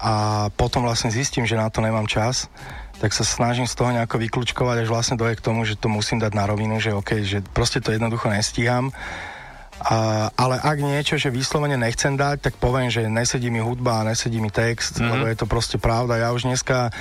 a 0.00 0.48
potom 0.56 0.80
vlastne 0.82 1.12
zistím, 1.12 1.44
že 1.44 1.52
na 1.52 1.68
to 1.68 1.84
nemám 1.84 2.08
čas, 2.08 2.48
tak 3.00 3.16
sa 3.16 3.24
snažím 3.24 3.64
z 3.64 3.74
toho 3.74 3.96
nejako 3.96 4.20
vyklúčkovať, 4.20 4.84
až 4.84 4.88
vlastne 4.92 5.16
doje 5.16 5.40
k 5.40 5.44
tomu, 5.44 5.64
že 5.64 5.80
to 5.80 5.88
musím 5.88 6.20
dať 6.20 6.36
na 6.36 6.44
rovinu, 6.44 6.76
že 6.76 6.92
OK, 6.92 7.24
že 7.24 7.40
proste 7.56 7.80
to 7.80 7.96
jednoducho 7.96 8.28
nestíham 8.28 8.92
A, 9.80 10.28
ale 10.36 10.60
ak 10.60 10.76
niečo, 10.84 11.16
že 11.16 11.32
vyslovene 11.32 11.80
nechcem 11.80 12.12
dať, 12.12 12.52
tak 12.52 12.54
poviem, 12.60 12.92
že 12.92 13.08
nesedí 13.08 13.48
mi 13.48 13.64
hudba, 13.64 14.04
nesedí 14.04 14.36
mi 14.36 14.52
text, 14.52 15.00
mm-hmm. 15.00 15.08
lebo 15.08 15.24
je 15.24 15.36
to 15.40 15.46
proste 15.48 15.80
pravda. 15.80 16.20
Ja 16.20 16.36
už 16.36 16.44
dneska 16.44 16.92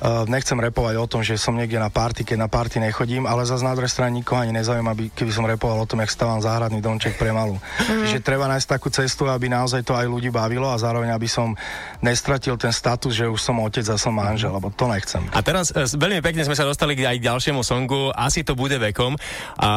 uh, 0.00 0.24
nechcem 0.30 0.58
repovať 0.58 0.94
o 0.98 1.06
tom, 1.06 1.20
že 1.26 1.38
som 1.38 1.54
niekde 1.54 1.78
na 1.78 1.90
party, 1.90 2.22
keď 2.22 2.36
na 2.38 2.48
party 2.50 2.82
nechodím, 2.82 3.26
ale 3.26 3.46
zase 3.46 3.66
na 3.66 3.74
druhej 3.74 3.90
strane 3.90 4.14
nikoho 4.14 4.40
ani 4.40 4.54
nezaujíma, 4.54 4.90
aby, 4.94 5.04
keby 5.12 5.32
som 5.34 5.44
repoval 5.46 5.82
o 5.82 5.88
tom, 5.88 6.00
jak 6.02 6.10
stávam 6.10 6.38
záhradný 6.38 6.78
domček 6.78 7.18
pre 7.18 7.34
malú. 7.34 7.58
Čiže 7.82 8.22
treba 8.22 8.46
nájsť 8.50 8.68
takú 8.68 8.88
cestu, 8.90 9.26
aby 9.26 9.50
naozaj 9.50 9.82
to 9.82 9.94
aj 9.94 10.06
ľudí 10.06 10.30
bavilo 10.30 10.70
a 10.70 10.80
zároveň, 10.80 11.10
aby 11.14 11.28
som 11.30 11.54
nestratil 12.02 12.54
ten 12.56 12.70
status, 12.70 13.14
že 13.14 13.26
už 13.26 13.40
som 13.40 13.58
otec 13.62 13.84
a 13.90 13.96
som 13.98 14.14
manžel, 14.14 14.54
lebo 14.54 14.70
to 14.70 14.86
nechcem. 14.86 15.22
A 15.34 15.42
teraz 15.42 15.74
e, 15.74 15.84
veľmi 15.84 16.22
pekne 16.22 16.46
sme 16.46 16.54
sa 16.54 16.66
dostali 16.66 16.94
aj 16.98 17.18
k 17.18 17.26
ďalšiemu 17.26 17.60
songu, 17.66 18.10
asi 18.14 18.46
to 18.46 18.54
bude 18.54 18.74
vekom. 18.78 19.18
A 19.58 19.70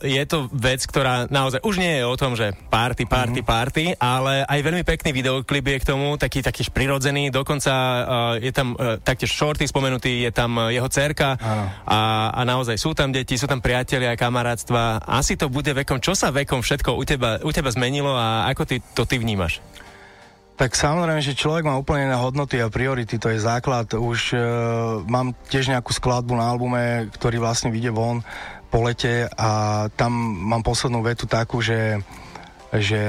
je 0.00 0.22
to 0.24 0.48
vec, 0.52 0.84
ktorá 0.84 1.28
naozaj 1.28 1.60
už 1.64 1.80
nie 1.80 2.00
je 2.00 2.04
o 2.04 2.16
tom, 2.16 2.34
že 2.34 2.56
party, 2.68 3.04
party, 3.04 3.40
mm-hmm. 3.44 3.52
party, 3.52 3.84
ale 4.00 4.44
aj 4.48 4.60
veľmi 4.64 4.84
pekný 4.84 5.10
videoklip 5.12 5.64
je 5.64 5.78
k 5.80 5.88
tomu, 5.88 6.16
taký 6.16 6.40
taký 6.40 6.68
prirodzený, 6.72 7.28
dokonca 7.28 7.72
uh, 7.72 8.04
je 8.38 8.52
tam 8.54 8.74
uh, 8.74 8.96
taktiež 9.00 9.34
shorty 9.58 9.74
spomenutý, 9.74 10.22
je 10.22 10.30
tam 10.30 10.54
uh, 10.54 10.70
jeho 10.70 10.86
cerka 10.86 11.34
a, 11.82 12.30
a 12.30 12.40
naozaj 12.46 12.78
sú 12.78 12.94
tam 12.94 13.10
deti, 13.10 13.34
sú 13.34 13.50
tam 13.50 13.58
priatelia, 13.58 14.14
kamarátstva. 14.14 15.02
Asi 15.02 15.34
to 15.34 15.50
bude 15.50 15.74
vekom. 15.74 15.98
Čo 15.98 16.14
sa 16.14 16.30
vekom 16.30 16.62
všetko 16.62 16.94
u 16.94 17.02
teba, 17.02 17.42
u 17.42 17.50
teba 17.50 17.74
zmenilo 17.74 18.14
a 18.14 18.46
ako 18.54 18.62
ty 18.62 18.78
to 18.94 19.02
ty 19.02 19.18
vnímaš? 19.18 19.58
Tak 20.54 20.78
samozrejme, 20.78 21.18
že 21.18 21.34
človek 21.34 21.66
má 21.66 21.74
úplne 21.74 22.06
iné 22.06 22.14
hodnoty 22.14 22.62
a 22.62 22.70
priority, 22.70 23.18
to 23.18 23.34
je 23.34 23.42
základ. 23.42 23.90
Už 23.98 24.38
uh, 24.38 25.02
mám 25.10 25.34
tiež 25.50 25.74
nejakú 25.74 25.90
skladbu 25.90 26.38
na 26.38 26.54
albume, 26.54 27.10
ktorý 27.18 27.42
vlastne 27.42 27.74
vyjde 27.74 27.90
von 27.90 28.22
po 28.70 28.86
lete 28.86 29.26
a 29.34 29.90
tam 29.98 30.14
mám 30.46 30.62
poslednú 30.62 31.02
vetu 31.02 31.26
takú, 31.26 31.58
že 31.58 31.98
že 32.68 33.00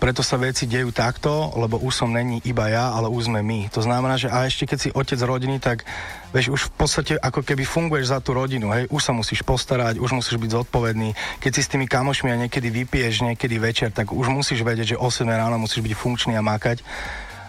preto 0.00 0.24
sa 0.24 0.40
veci 0.40 0.64
dejú 0.64 0.88
takto, 0.88 1.52
lebo 1.60 1.76
už 1.76 1.92
som 1.92 2.08
není 2.08 2.40
iba 2.48 2.72
ja, 2.72 2.88
ale 2.88 3.12
už 3.12 3.28
sme 3.28 3.44
my. 3.44 3.68
To 3.76 3.84
znamená, 3.84 4.16
že 4.16 4.32
a 4.32 4.48
ešte 4.48 4.64
keď 4.64 4.78
si 4.80 4.88
otec 4.96 5.20
rodiny, 5.20 5.60
tak 5.60 5.84
vieš, 6.32 6.48
už 6.48 6.62
v 6.68 6.72
podstate 6.72 7.12
ako 7.20 7.44
keby 7.44 7.68
funguješ 7.68 8.16
za 8.16 8.18
tú 8.24 8.32
rodinu, 8.32 8.72
hej, 8.72 8.88
už 8.88 9.04
sa 9.04 9.12
musíš 9.12 9.44
postarať, 9.44 10.00
už 10.00 10.16
musíš 10.16 10.40
byť 10.40 10.50
zodpovedný. 10.56 11.12
Keď 11.36 11.52
si 11.52 11.60
s 11.60 11.68
tými 11.68 11.84
kamošmi 11.84 12.32
a 12.32 12.40
niekedy 12.48 12.72
vypiješ, 12.72 13.28
niekedy 13.28 13.60
večer, 13.60 13.92
tak 13.92 14.08
už 14.08 14.32
musíš 14.32 14.64
vedieť, 14.64 14.96
že 14.96 15.00
8 15.00 15.28
ráno 15.28 15.60
musíš 15.60 15.84
byť 15.84 15.92
funkčný 15.92 16.32
a 16.40 16.42
makať 16.42 16.80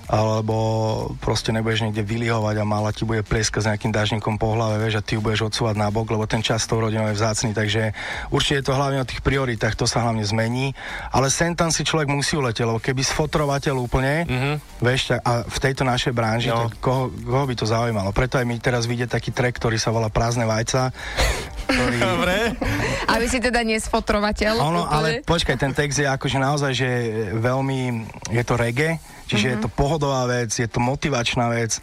alebo 0.06 0.56
proste 1.18 1.50
nebudeš 1.50 1.90
niekde 1.90 2.06
vylihovať 2.06 2.62
a 2.62 2.66
mala 2.66 2.94
ti 2.94 3.08
bude 3.08 3.26
plieska 3.26 3.58
s 3.58 3.66
nejakým 3.66 3.90
dažníkom 3.90 4.38
po 4.38 4.54
hlave, 4.54 4.78
vieš, 4.78 5.02
a 5.02 5.06
ty 5.06 5.18
ju 5.18 5.22
budeš 5.22 5.50
odsúvať 5.50 5.76
na 5.82 5.90
bok, 5.90 6.06
lebo 6.14 6.30
ten 6.30 6.46
čas 6.46 6.66
s 6.66 6.70
tou 6.70 6.78
rodinou 6.78 7.10
je 7.10 7.18
vzácný, 7.18 7.58
takže 7.58 7.98
určite 8.30 8.62
je 8.62 8.66
to 8.70 8.78
hlavne 8.78 9.02
o 9.02 9.10
tých 9.10 9.26
prioritách, 9.26 9.74
to 9.74 9.90
sa 9.90 10.06
hlavne 10.06 10.22
zmení, 10.22 10.78
ale 11.10 11.34
sem 11.34 11.58
tam 11.58 11.74
si 11.74 11.82
človek 11.82 12.06
musí 12.06 12.38
uletieť, 12.38 12.70
lebo 12.70 12.78
keby 12.78 13.02
sfotrovateľ 13.02 13.76
úplne, 13.82 14.30
mm-hmm. 14.30 14.56
vieš, 14.86 15.10
tak, 15.10 15.20
a 15.26 15.42
v 15.42 15.58
tejto 15.58 15.84
našej 15.84 16.14
branži, 16.14 16.54
no. 16.54 16.70
tak 16.70 16.78
koho, 16.78 17.10
koho 17.10 17.46
by 17.50 17.56
to 17.58 17.66
zaujímalo? 17.66 18.14
Preto 18.14 18.38
aj 18.38 18.46
mi 18.46 18.62
teraz 18.62 18.86
vidie 18.86 19.10
taký 19.10 19.34
track, 19.34 19.58
ktorý 19.58 19.82
sa 19.82 19.90
volá 19.90 20.14
Prázdne 20.14 20.46
vajca, 20.46 20.94
ktorý... 21.66 21.98
Dobre. 22.14 22.38
Aby 23.10 23.26
si 23.26 23.42
teda 23.42 23.66
nesfotrovateľ. 23.66 24.54
Ono, 24.62 24.86
ale 24.86 25.26
počkaj, 25.26 25.58
ten 25.58 25.74
text 25.74 25.98
je 25.98 26.06
akože 26.06 26.38
naozaj, 26.38 26.72
že 26.78 26.90
veľmi, 27.34 28.06
je 28.30 28.44
to 28.46 28.54
reggae, 28.54 29.02
čiže 29.26 29.46
mm-hmm. 29.52 29.62
je 29.62 29.64
to 29.66 29.70
mhm. 29.70 29.78
pohodová 29.78 30.24
vec, 30.30 30.52
je 30.54 30.70
to 30.70 30.80
motivačná 30.80 31.50
vec, 31.52 31.82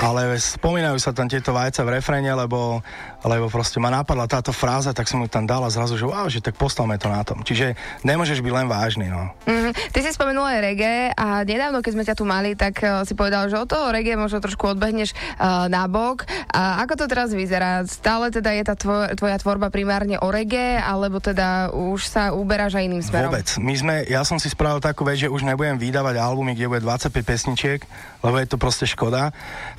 ale 0.00 0.36
spomínajú 0.36 0.98
sa 1.00 1.12
tam 1.12 1.28
tieto 1.28 1.52
vajca 1.52 1.84
v 1.84 2.00
refréne, 2.00 2.32
lebo, 2.32 2.80
lebo 3.24 3.46
proste 3.52 3.80
ma 3.80 3.92
napadla 3.92 4.28
táto 4.28 4.52
fráza, 4.52 4.92
tak 4.92 5.08
som 5.08 5.20
ju 5.22 5.28
tam 5.28 5.44
dala 5.44 5.68
zrazu, 5.72 5.96
že 5.96 6.04
wow, 6.08 6.26
že 6.28 6.44
tak 6.44 6.56
postavme 6.56 6.96
to 7.00 7.08
na 7.08 7.22
tom. 7.24 7.44
Čiže 7.44 7.76
nemôžeš 8.04 8.40
byť 8.40 8.52
len 8.52 8.66
vážny, 8.66 9.06
no. 9.08 9.32
Mm-hmm. 9.44 9.92
Ty 9.92 9.98
si 10.04 10.10
spomenul 10.12 10.44
aj 10.44 10.60
reggae 10.64 11.00
a 11.12 11.44
nedávno, 11.44 11.80
keď 11.84 11.92
sme 11.92 12.04
ťa 12.06 12.14
tu 12.16 12.24
mali, 12.24 12.56
tak 12.56 12.80
uh, 12.82 13.04
si 13.04 13.12
povedal, 13.12 13.48
že 13.52 13.60
od 13.60 13.68
toho 13.68 13.92
reggae 13.92 14.16
možno 14.16 14.40
trošku 14.40 14.72
odbehneš 14.76 15.12
uh, 15.12 15.68
na 15.68 15.84
bok. 15.88 16.24
A 16.52 16.82
ako 16.84 17.04
to 17.04 17.04
teraz 17.10 17.32
vyzerá? 17.32 17.84
Stále 17.84 18.32
teda 18.32 18.52
je 18.56 18.64
tá 18.64 18.74
tvoj, 18.74 19.14
tvoja 19.16 19.36
tvorba 19.40 19.68
primárne 19.68 20.16
o 20.20 20.28
reggae, 20.28 20.80
alebo 20.80 21.20
teda 21.20 21.72
už 21.72 22.08
sa 22.08 22.32
uberáš 22.32 22.80
aj 22.80 22.84
iným 22.88 23.02
smerom? 23.04 23.30
Vôbec. 23.32 23.48
My 23.60 23.74
sme, 23.76 23.94
ja 24.08 24.24
som 24.24 24.40
si 24.40 24.48
spravil 24.48 24.80
takú 24.80 25.04
vec, 25.04 25.20
že 25.20 25.28
už 25.28 25.44
nebudem 25.44 25.76
vydávať 25.76 26.16
albumy, 26.20 26.56
kde 26.56 26.66
bude 26.70 26.77
25 26.82 27.10
pesničiek, 27.22 27.80
lebo 28.22 28.36
je 28.38 28.48
to 28.48 28.56
proste 28.56 28.86
škoda. 28.88 29.30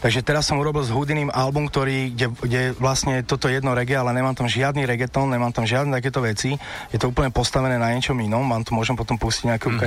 Takže 0.03 0.23
teraz 0.23 0.47
som 0.47 0.59
urobil 0.59 0.83
s 0.83 0.93
Houdiným 0.93 1.31
album, 1.33 1.67
ktorý, 1.67 2.13
kde, 2.13 2.27
kde 2.39 2.61
vlastne 2.77 3.21
toto 3.23 3.51
jedno 3.51 3.75
reggae, 3.75 3.99
ale 3.99 4.15
nemám 4.15 4.35
tam 4.35 4.47
žiadny 4.47 4.87
reggaeton, 4.87 5.31
nemám 5.31 5.51
tam 5.51 5.67
žiadne 5.67 5.91
takéto 5.95 6.19
veci. 6.23 6.55
Je 6.93 6.97
to 6.97 7.11
úplne 7.11 7.33
postavené 7.33 7.75
na 7.75 7.91
niečom 7.91 8.15
inom, 8.19 8.43
mám 8.45 8.63
tu 8.63 8.71
môžem 8.77 8.95
potom 8.95 9.15
pustiť 9.15 9.55
nejaké 9.55 9.67
mm-hmm. 9.67 9.79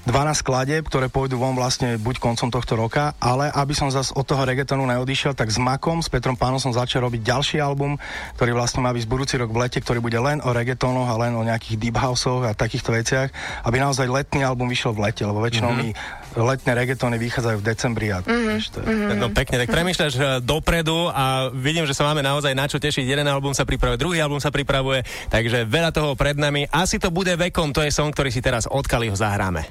Ukážky. 0.00 0.10
12 0.10 0.40
skladeb, 0.40 0.82
ktoré 0.88 1.06
pôjdu 1.12 1.36
von 1.36 1.52
vlastne 1.52 2.00
buď 2.00 2.16
koncom 2.18 2.48
tohto 2.48 2.74
roka, 2.76 3.12
ale 3.20 3.52
aby 3.52 3.76
som 3.76 3.92
zase 3.92 4.16
od 4.16 4.24
toho 4.24 4.42
reggaetonu 4.48 4.88
neodišiel, 4.88 5.36
tak 5.36 5.52
s 5.52 5.60
Makom, 5.60 6.00
s 6.00 6.08
Petrom 6.08 6.36
Pánom 6.36 6.56
som 6.56 6.72
začal 6.72 7.04
robiť 7.04 7.20
ďalší 7.20 7.56
album, 7.60 8.00
ktorý 8.40 8.56
vlastne 8.56 8.80
má 8.80 8.90
byť 8.96 9.04
budúci 9.04 9.36
rok 9.36 9.52
v 9.52 9.60
lete, 9.68 9.78
ktorý 9.80 10.00
bude 10.00 10.16
len 10.16 10.40
o 10.40 10.50
reggaetonoch 10.50 11.08
a 11.08 11.20
len 11.20 11.36
o 11.36 11.44
nejakých 11.44 11.76
deep 11.76 11.96
houseoch 12.00 12.48
a 12.48 12.56
takýchto 12.56 12.96
veciach, 12.96 13.28
aby 13.68 13.76
naozaj 13.76 14.08
letný 14.08 14.40
album 14.42 14.72
vyšiel 14.72 14.96
v 14.96 15.10
lete, 15.10 15.22
lebo 15.28 15.44
väčšinou 15.44 15.72
mm-hmm. 15.76 15.92
mi 15.92 16.19
letné 16.36 16.72
reggaetony 16.74 17.16
vychádzajú 17.18 17.56
v 17.58 17.64
decembri 17.64 18.06
a 18.14 18.22
mm-hmm. 18.22 18.58
to 18.70 18.78
je... 18.82 18.86
mm-hmm. 18.86 19.18
No 19.18 19.26
pekne, 19.34 19.56
tak 19.62 19.68
premýšľaš 19.70 20.14
eh, 20.14 20.26
dopredu 20.42 21.10
a 21.10 21.50
vidím, 21.50 21.86
že 21.86 21.96
sa 21.96 22.06
máme 22.06 22.22
naozaj 22.22 22.54
na 22.54 22.70
čo 22.70 22.78
tešiť. 22.78 23.02
Jeden 23.02 23.26
album 23.26 23.56
sa 23.56 23.66
pripravuje, 23.66 23.98
druhý 23.98 24.18
album 24.22 24.38
sa 24.38 24.54
pripravuje, 24.54 25.02
takže 25.32 25.66
veľa 25.66 25.90
toho 25.90 26.14
pred 26.14 26.38
nami. 26.38 26.70
Asi 26.70 27.02
to 27.02 27.10
bude 27.10 27.32
vekom, 27.34 27.74
to 27.74 27.82
je 27.82 27.90
song, 27.90 28.14
ktorý 28.14 28.30
si 28.30 28.38
teraz 28.44 28.70
od 28.70 28.86
Kaliho 28.86 29.14
zahráme. 29.14 29.66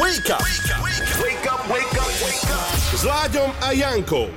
Wake 0.00 0.30
up! 0.32 0.44
Wake 1.20 1.46
up, 1.48 1.62
wake 1.68 1.96
up, 1.96 2.12
wake 2.24 2.48
up! 2.48 2.72
S 2.96 3.02
Láďom 3.04 3.50
a 3.64 3.68
Jankou. 3.72 4.28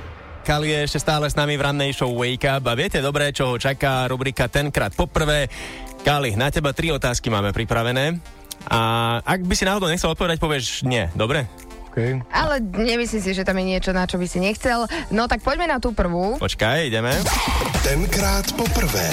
Kali 0.44 0.76
je 0.76 0.84
ešte 0.84 1.00
stále 1.00 1.24
s 1.24 1.40
nami 1.40 1.56
v 1.56 1.64
rannej 1.64 1.96
show 1.96 2.12
Wake 2.12 2.44
Up 2.44 2.68
a 2.68 2.76
viete 2.76 3.00
dobre, 3.00 3.32
čo 3.32 3.48
ho 3.48 3.56
čaká 3.56 4.04
rubrika 4.04 4.44
Tenkrát 4.44 4.92
poprvé. 4.92 5.48
Kali, 6.04 6.36
na 6.36 6.52
teba 6.52 6.76
tri 6.76 6.92
otázky 6.92 7.32
máme 7.32 7.56
pripravené. 7.56 8.20
A 8.68 8.80
ak 9.20 9.44
by 9.44 9.54
si 9.56 9.68
náhodou 9.68 9.90
nechcel 9.90 10.12
odpovedať, 10.12 10.40
povieš 10.40 10.88
nie, 10.88 11.08
dobre? 11.12 11.44
Okay. 11.94 12.18
Ale 12.34 12.58
nemyslím 12.58 13.22
si, 13.22 13.30
že 13.38 13.46
tam 13.46 13.54
je 13.62 13.70
niečo, 13.70 13.94
na 13.94 14.02
čo 14.02 14.18
by 14.18 14.26
si 14.26 14.42
nechcel. 14.42 14.90
No 15.14 15.30
tak 15.30 15.46
poďme 15.46 15.70
na 15.70 15.78
tú 15.78 15.94
prvú. 15.94 16.42
Počkaj, 16.42 16.90
ideme. 16.90 17.14
Tenkrát 17.86 18.42
poprvé. 18.58 19.06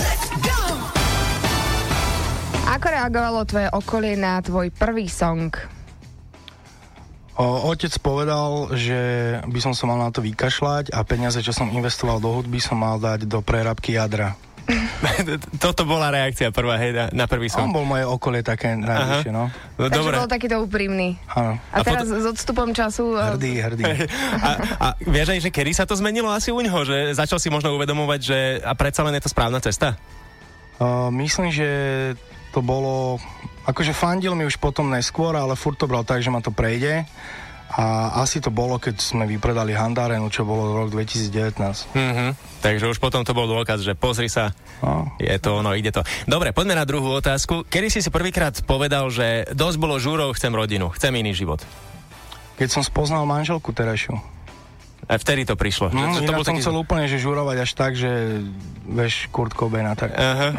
Ako 2.66 2.88
reagovalo 2.90 3.46
tvoje 3.46 3.68
okolie 3.70 4.18
na 4.18 4.42
tvoj 4.42 4.74
prvý 4.74 5.06
song? 5.06 5.54
O, 7.38 7.70
otec 7.70 7.94
povedal, 8.02 8.74
že 8.74 9.00
by 9.46 9.60
som 9.62 9.78
sa 9.78 9.86
mal 9.86 10.02
na 10.02 10.10
to 10.10 10.26
vykašľať 10.26 10.90
a 10.90 11.06
peniaze, 11.06 11.38
čo 11.46 11.54
som 11.54 11.70
investoval 11.70 12.18
do 12.18 12.34
hudby, 12.34 12.58
som 12.58 12.82
mal 12.82 12.98
dať 12.98 13.30
do 13.30 13.46
prerabky 13.46 13.94
jadra. 13.94 14.34
Toto 15.64 15.84
bola 15.84 16.12
reakcia 16.12 16.50
prvá, 16.50 16.78
hej, 16.80 16.92
na, 16.94 17.06
na 17.12 17.26
prvý 17.26 17.48
som. 17.48 17.68
On 17.68 17.74
bol 17.74 17.86
moje 17.88 18.06
okolie 18.08 18.42
také 18.42 18.74
najvyššie, 18.78 19.32
no. 19.32 19.48
no 19.52 19.82
Takže 19.88 19.98
dobre. 19.98 20.16
bol 20.20 20.30
takýto 20.32 20.58
úprimný. 20.64 21.18
Áno. 21.32 21.58
A, 21.72 21.76
a 21.80 21.86
teraz 21.86 22.08
potom... 22.08 22.22
s 22.22 22.26
odstupom 22.32 22.70
času... 22.72 23.16
Eh, 23.18 23.36
hrdý, 23.36 23.54
hrdý. 23.60 23.84
a, 24.40 24.50
a 24.80 24.88
vieš 25.02 25.38
aj, 25.38 25.40
že 25.46 25.50
kedy 25.50 25.72
sa 25.76 25.84
to 25.88 25.96
zmenilo 25.98 26.32
asi 26.32 26.50
u 26.50 26.60
ňoho, 26.60 26.82
že 26.84 26.98
začal 27.16 27.40
si 27.40 27.52
možno 27.52 27.74
uvedomovať, 27.76 28.20
že 28.20 28.38
a 28.64 28.72
predsa 28.76 29.04
len 29.04 29.16
je 29.18 29.24
to 29.24 29.34
správna 29.34 29.60
cesta? 29.64 29.96
Uh, 30.82 31.14
myslím, 31.14 31.54
že 31.54 31.70
to 32.52 32.60
bolo... 32.60 33.22
Akože 33.62 33.94
fandil 33.94 34.34
mi 34.34 34.44
už 34.44 34.58
potom 34.58 34.90
neskôr, 34.90 35.38
ale 35.38 35.54
furt 35.54 35.78
to 35.78 35.86
bral 35.86 36.02
tak, 36.02 36.26
že 36.26 36.34
ma 36.34 36.42
to 36.42 36.50
prejde. 36.50 37.06
A 37.72 38.20
asi 38.20 38.44
to 38.44 38.52
bolo, 38.52 38.76
keď 38.76 39.00
sme 39.00 39.24
vypredali 39.24 39.72
Handarenu, 39.72 40.28
čo 40.28 40.44
bolo 40.44 40.76
rok 40.76 40.92
2019. 40.92 41.96
Mm-hmm. 41.96 42.30
Takže 42.60 42.86
už 42.92 43.00
potom 43.00 43.24
to 43.24 43.32
bol 43.32 43.48
dôkaz, 43.48 43.80
že 43.80 43.96
pozri 43.96 44.28
sa, 44.28 44.52
no. 44.84 45.08
je 45.16 45.32
to 45.40 45.64
ono, 45.64 45.72
ide 45.72 45.96
to. 45.96 46.04
Dobre, 46.28 46.52
poďme 46.52 46.76
na 46.76 46.84
druhú 46.84 47.16
otázku. 47.16 47.64
Kedy 47.72 47.88
si 47.88 48.00
si 48.04 48.12
prvýkrát 48.12 48.60
povedal, 48.68 49.08
že 49.08 49.48
dosť 49.56 49.78
bolo 49.80 49.96
žúrov, 50.04 50.36
chcem 50.36 50.52
rodinu, 50.52 50.92
chcem 50.92 51.16
iný 51.16 51.32
život? 51.32 51.64
Keď 52.60 52.68
som 52.68 52.84
spoznal 52.84 53.24
manželku 53.24 53.72
terajšiu. 53.72 54.20
A 55.10 55.18
vtedy 55.18 55.48
to 55.48 55.58
prišlo. 55.58 55.90
No, 55.92 56.14
to, 56.14 56.28
to 56.28 56.32
bol 56.32 56.46
som 56.46 56.56
taký... 56.56 56.64
chcel 56.64 56.76
úplne 56.78 57.10
že 57.10 57.18
žurovať 57.18 57.58
až 57.66 57.72
tak, 57.74 57.92
že 57.98 58.12
veš 58.86 59.28
Kurt 59.34 59.56
Cobain 59.56 59.88
a 59.88 59.96
tak. 59.98 60.14
Aha. 60.14 60.54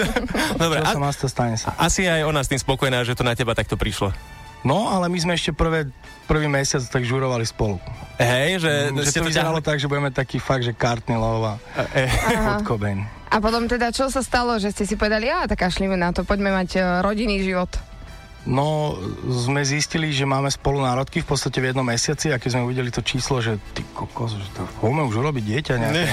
Dobre, 0.62 0.78
Čo 0.86 0.98
a... 1.02 1.10
sa 1.12 1.28
stane 1.28 1.56
sa. 1.58 1.74
Asi 1.76 2.06
aj 2.06 2.24
ona 2.24 2.40
s 2.40 2.48
tým 2.48 2.60
spokojná, 2.60 3.02
že 3.02 3.18
to 3.18 3.26
na 3.26 3.34
teba 3.34 3.52
takto 3.52 3.74
prišlo. 3.74 4.14
No, 4.60 4.92
ale 4.92 5.08
my 5.08 5.18
sme 5.18 5.32
ešte 5.36 5.56
prvé, 5.56 5.88
prvý 6.28 6.44
mesiac 6.44 6.84
tak 6.84 7.02
žurovali 7.04 7.48
spolu. 7.48 7.80
Hej, 8.20 8.60
že... 8.60 8.72
Mm, 8.92 9.00
že 9.00 9.12
to 9.16 9.24
vyzeralo 9.24 9.58
ťahli... 9.60 9.68
tak, 9.72 9.76
že 9.80 9.86
budeme 9.88 10.12
taký 10.12 10.36
fakt, 10.36 10.68
že 10.68 10.76
Courtney 10.76 11.16
Love 11.16 11.56
a 11.56 11.56
Kurt 12.44 12.68
Cobain. 12.68 13.08
A 13.30 13.38
potom 13.40 13.64
teda, 13.70 13.94
čo 13.94 14.10
sa 14.12 14.20
stalo, 14.20 14.58
že 14.60 14.74
ste 14.74 14.84
si 14.84 14.98
povedali, 14.98 15.30
ja 15.30 15.46
tak 15.48 15.64
kašlíme 15.64 15.96
na 15.96 16.12
to, 16.12 16.26
poďme 16.26 16.52
mať 16.52 16.70
uh, 16.76 16.84
rodinný 17.00 17.40
život. 17.40 17.70
No, 18.48 18.96
sme 19.28 19.60
zistili, 19.68 20.16
že 20.16 20.24
máme 20.24 20.48
spolu 20.48 20.80
národky 20.80 21.20
v 21.20 21.28
podstate 21.28 21.60
v 21.60 21.72
jednom 21.72 21.84
mesiaci 21.84 22.32
a 22.32 22.40
keď 22.40 22.56
sme 22.56 22.64
uvideli 22.64 22.88
to 22.88 23.04
číslo, 23.04 23.44
že 23.44 23.60
ty 23.76 23.84
kokos, 23.92 24.32
že 24.32 24.48
to 24.56 24.64
poďme 24.80 25.04
už 25.12 25.20
urobiť 25.20 25.44
dieťa 25.44 25.74
nejaké. 25.76 26.04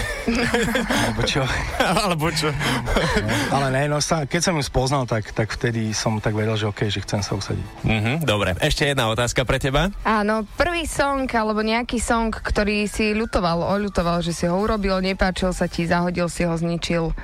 Alebo 1.07 1.21
čo. 1.23 1.41
Alebo 1.79 2.27
čo? 2.35 2.51
No, 2.51 3.31
ale 3.55 3.67
ne, 3.71 3.83
no 3.87 4.03
sa, 4.03 4.27
keď 4.27 4.41
som 4.43 4.53
ju 4.59 4.63
spoznal, 4.63 5.07
tak, 5.07 5.31
tak 5.31 5.47
vtedy 5.55 5.95
som 5.95 6.19
tak 6.19 6.35
vedel, 6.35 6.59
že 6.59 6.67
OK, 6.67 6.91
že 6.91 6.99
chcem 6.99 7.23
sa 7.23 7.31
usadiť. 7.39 7.63
Mhm, 7.87 8.13
dobre, 8.27 8.59
ešte 8.59 8.83
jedna 8.83 9.07
otázka 9.07 9.47
pre 9.47 9.57
teba. 9.63 9.87
Áno, 10.03 10.43
prvý 10.59 10.83
song 10.83 11.23
alebo 11.31 11.63
nejaký 11.63 11.97
song, 12.03 12.29
ktorý 12.35 12.91
si 12.91 13.15
ľutoval, 13.15 13.63
oľutoval, 13.63 14.19
že 14.19 14.35
si 14.35 14.43
ho 14.51 14.55
urobil, 14.59 14.99
nepáčil 14.99 15.55
sa 15.55 15.71
ti, 15.71 15.87
zahodil 15.87 16.27
si 16.27 16.43
ho, 16.43 16.53
zničil 16.53 17.15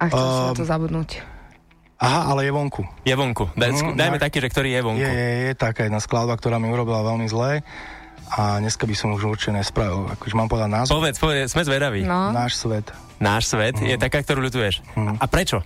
a 0.00 0.04
chcel 0.08 0.24
um, 0.24 0.30
si 0.30 0.42
na 0.46 0.52
to 0.54 0.64
Ehm, 0.64 0.70
zabudnúť. 0.70 1.10
Aha, 2.00 2.20
ale 2.26 2.42
je 2.42 2.50
vonku. 2.50 2.82
Je 3.02 3.12
vonku. 3.12 3.52
Daj, 3.52 3.70
Mhm, 3.70 3.92
dajme 3.94 4.16
tak. 4.16 4.24
taký, 4.26 4.38
že 4.40 4.48
ktorý 4.48 4.68
je 4.70 4.80
vonku. 4.80 5.02
Je, 5.02 5.12
je, 5.12 5.28
je 5.44 5.54
taká 5.54 5.84
jedna 5.84 6.00
skladba, 6.00 6.32
ktorá 6.32 6.56
mi 6.56 6.66
urobila 6.66 7.04
veľmi 7.04 7.26
zle 7.26 7.60
a 8.30 8.40
dneska 8.56 8.82
by 8.82 8.94
som 8.94 9.12
už 9.12 9.28
určite 9.28 9.52
nespravil. 9.54 10.08
Akože 10.10 10.32
mám 10.32 10.46
povedať 10.46 10.70
názov. 10.70 10.96
Povedz, 10.96 11.18
povedz, 11.18 11.50
sme 11.50 11.60
zvedaví. 11.62 12.00
No. 12.02 12.32
Náš 12.32 12.56
svet. 12.56 12.88
Náš 13.18 13.46
svet 13.46 13.76
je 13.76 13.96
taká, 13.96 14.18
ktorú 14.18 14.40
ľutuješ. 14.42 14.80
A 14.96 15.24
prečo? 15.26 15.60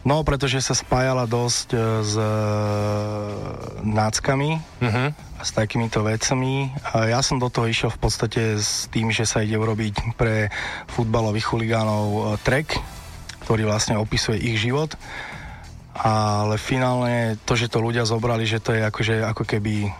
No, 0.00 0.20
pretože 0.20 0.58
sa 0.58 0.72
spájala 0.72 1.24
dosť 1.24 1.68
e, 1.70 1.78
s 2.02 2.14
e, 2.14 2.28
náckami 3.82 4.50
Mhm. 4.78 5.04
a 5.36 5.42
s 5.42 5.52
takýmito 5.52 6.00
vecami. 6.00 6.68
A 6.86 7.04
ja 7.06 7.20
som 7.20 7.36
do 7.36 7.48
toho 7.48 7.64
išiel 7.64 7.88
v 7.90 8.00
podstate 8.00 8.56
s 8.56 8.88
tým, 8.88 9.08
že 9.08 9.22
sa 9.22 9.40
ide 9.40 9.54
urobiť 9.54 10.16
pre 10.16 10.48
futbalových 10.86 11.46
chuligánov 11.46 12.04
e, 12.06 12.20
track, 12.38 12.68
ktorý 13.50 13.66
vlastne 13.66 13.98
opisuje 13.98 14.38
ich 14.38 14.62
život. 14.62 14.94
Ale 15.90 16.54
finálne 16.54 17.34
to, 17.42 17.58
že 17.58 17.66
to 17.66 17.82
ľudia 17.82 18.06
zobrali, 18.06 18.46
že 18.46 18.62
to 18.62 18.78
je 18.78 18.86
akože, 18.86 19.26
ako 19.26 19.42
keby 19.42 19.90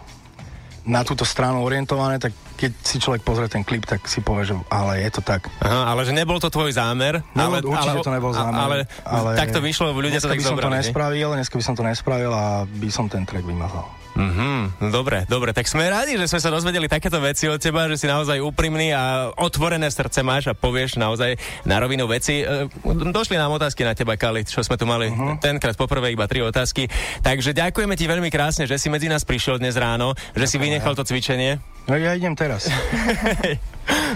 na 0.87 1.03
túto 1.03 1.27
stranu 1.27 1.67
orientované, 1.67 2.23
tak 2.23 2.31
keď 2.61 2.73
si 2.85 2.97
človek 3.01 3.25
pozrie 3.25 3.49
ten 3.49 3.65
klip, 3.65 3.89
tak 3.89 4.05
si 4.05 4.21
povie, 4.21 4.53
že 4.53 4.55
ale 4.69 5.01
je 5.01 5.11
to 5.17 5.25
tak. 5.25 5.49
Aha, 5.65 5.97
ale 5.97 6.05
že 6.05 6.13
nebol 6.13 6.37
to 6.37 6.53
tvoj 6.53 6.77
zámer. 6.77 7.25
No, 7.33 7.49
ale, 7.49 7.65
určite 7.65 7.97
ale, 7.97 8.05
to 8.05 8.13
nebol 8.13 8.33
zámer. 8.37 8.61
Ale, 8.61 8.77
ale 9.09 9.31
tak 9.33 9.57
to 9.57 9.65
vyšlo, 9.65 9.97
ľudia 9.97 10.21
dneska 10.21 10.37
tak 10.37 10.45
by 10.45 10.45
som 10.45 10.61
to 10.61 10.69
nespravil, 10.69 11.29
dneska 11.33 11.57
by 11.57 11.65
som 11.65 11.75
to 11.75 11.85
nespravil 11.89 12.33
a 12.37 12.69
by 12.69 12.89
som 12.93 13.09
ten 13.09 13.25
track 13.25 13.49
vymazal. 13.49 13.89
Mhm, 14.11 14.83
no 14.83 14.89
dobre, 14.91 15.23
dobre, 15.31 15.55
tak 15.55 15.71
sme 15.71 15.87
radi, 15.87 16.19
že 16.19 16.27
sme 16.27 16.43
sa 16.43 16.51
dozvedeli 16.51 16.91
takéto 16.91 17.23
veci 17.23 17.47
od 17.47 17.63
teba, 17.63 17.87
že 17.87 17.95
si 17.95 18.11
naozaj 18.11 18.43
úprimný 18.43 18.91
a 18.91 19.31
otvorené 19.39 19.87
srdce 19.87 20.27
máš 20.27 20.51
a 20.51 20.55
povieš 20.55 20.99
naozaj 20.99 21.39
na 21.63 21.79
rovinu 21.79 22.11
veci. 22.11 22.43
E, 22.43 22.67
Došli 22.85 23.39
nám 23.39 23.55
otázky 23.55 23.87
na 23.87 23.95
teba, 23.95 24.19
Kali, 24.19 24.43
čo 24.43 24.67
sme 24.67 24.75
tu 24.75 24.85
mali 24.85 25.09
uh-huh. 25.09 25.39
tenkrát 25.39 25.79
poprvé 25.79 26.11
iba 26.13 26.27
tri 26.27 26.43
otázky. 26.43 26.91
Takže 27.23 27.55
ďakujeme 27.55 27.95
ti 27.95 28.11
veľmi 28.11 28.29
krásne, 28.35 28.67
že 28.67 28.77
si 28.77 28.91
medzi 28.91 29.07
nás 29.07 29.23
prišiel 29.23 29.63
dnes 29.63 29.79
ráno, 29.79 30.19
že 30.35 30.45
si 30.51 30.59
vynechal 30.59 30.99
to 30.99 31.07
cvičenie. 31.07 31.63
No 31.89 31.97
ja 31.97 32.17
idem 32.17 32.37
teraz. 32.37 32.69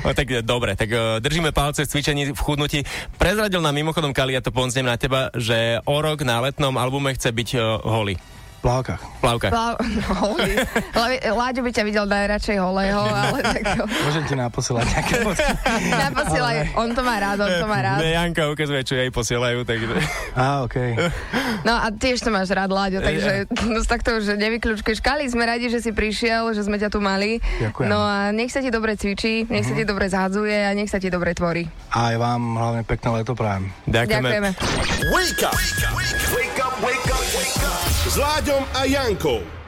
No 0.06 0.14
tak 0.14 0.30
e, 0.30 0.38
dobre, 0.42 0.78
tak 0.78 0.86
e, 0.92 1.18
držíme 1.18 1.50
palce 1.50 1.82
v 1.82 1.90
cvičení, 1.90 2.22
v 2.30 2.38
chudnutí. 2.38 2.86
Prezradil 3.18 3.58
nám 3.58 3.74
mimochodom 3.74 4.14
Kali, 4.14 4.34
ja 4.36 4.42
to 4.44 4.54
ponznem 4.54 4.86
na 4.86 4.94
teba, 4.94 5.34
že 5.34 5.82
o 5.82 5.98
rok 5.98 6.22
na 6.22 6.38
letnom 6.46 6.74
albume 6.78 7.10
chce 7.14 7.34
byť 7.34 7.48
uh, 7.58 7.82
holý. 7.82 8.14
V 8.64 8.72
plavkách. 9.20 9.52
Pla- 9.52 9.76
no, 10.96 11.04
Láďo 11.36 11.60
by 11.60 11.70
ťa 11.76 11.84
videl 11.84 12.08
najradšej 12.08 12.56
holého, 12.64 12.96
ale 13.28 13.44
tak 13.44 13.60
Môžem 13.84 14.24
ti 14.24 14.32
naposielať 14.32 14.84
nejaké 14.88 15.14
fotky. 15.20 15.52
naposielaj, 16.08 16.56
on 16.72 16.96
to 16.96 17.04
má 17.04 17.20
rád, 17.20 17.44
on 17.44 17.52
to 17.60 17.66
má 17.68 17.84
rád. 17.84 18.00
Ne, 18.00 18.16
Janka 18.16 18.48
ukazuje, 18.48 18.80
čo 18.88 18.96
jej 18.96 19.12
posielajú, 19.12 19.68
takže... 19.68 20.00
Á, 20.32 20.64
okej. 20.64 20.96
No 21.68 21.76
a 21.76 21.92
tiež 21.92 22.24
to 22.24 22.32
máš 22.32 22.56
rád, 22.56 22.72
Láďo, 22.72 23.04
takže 23.04 23.52
no, 23.68 23.84
tak 23.84 24.00
to 24.00 24.16
už 24.16 24.32
nevyklúčkeš. 24.40 25.04
Kali, 25.04 25.28
sme 25.28 25.44
radi, 25.44 25.68
že 25.68 25.84
si 25.84 25.92
prišiel, 25.92 26.56
že 26.56 26.64
sme 26.64 26.80
ťa 26.80 26.88
tu 26.88 27.04
mali. 27.04 27.44
Ďakujem. 27.60 27.88
No 27.92 28.00
a 28.00 28.32
nech 28.32 28.48
sa 28.48 28.64
ti 28.64 28.72
dobre 28.72 28.96
cvičí, 28.96 29.44
nech 29.44 29.68
sa 29.68 29.76
ti 29.76 29.84
dobre 29.84 30.08
zhadzuje 30.08 30.56
a 30.56 30.72
nech 30.72 30.88
sa 30.88 30.96
ti 30.96 31.12
dobre 31.12 31.36
tvorí. 31.36 31.68
A 31.92 32.12
aj 32.12 32.16
vám 32.16 32.40
hlavne 32.56 32.82
pekné 32.88 33.20
leto 33.20 33.36
prajem. 33.36 33.68
Ďakujeme. 33.84 34.56
Wake 35.12 35.44
up! 35.44 35.52
Wake 35.52 35.84
up, 35.84 35.92
wake 36.32 36.60
up, 36.64 36.74
wake 36.80 36.93
up! 36.93 36.93
S 38.08 38.16
Láďom 38.16 38.64
a 38.72 38.84
Jankou. 38.84 39.63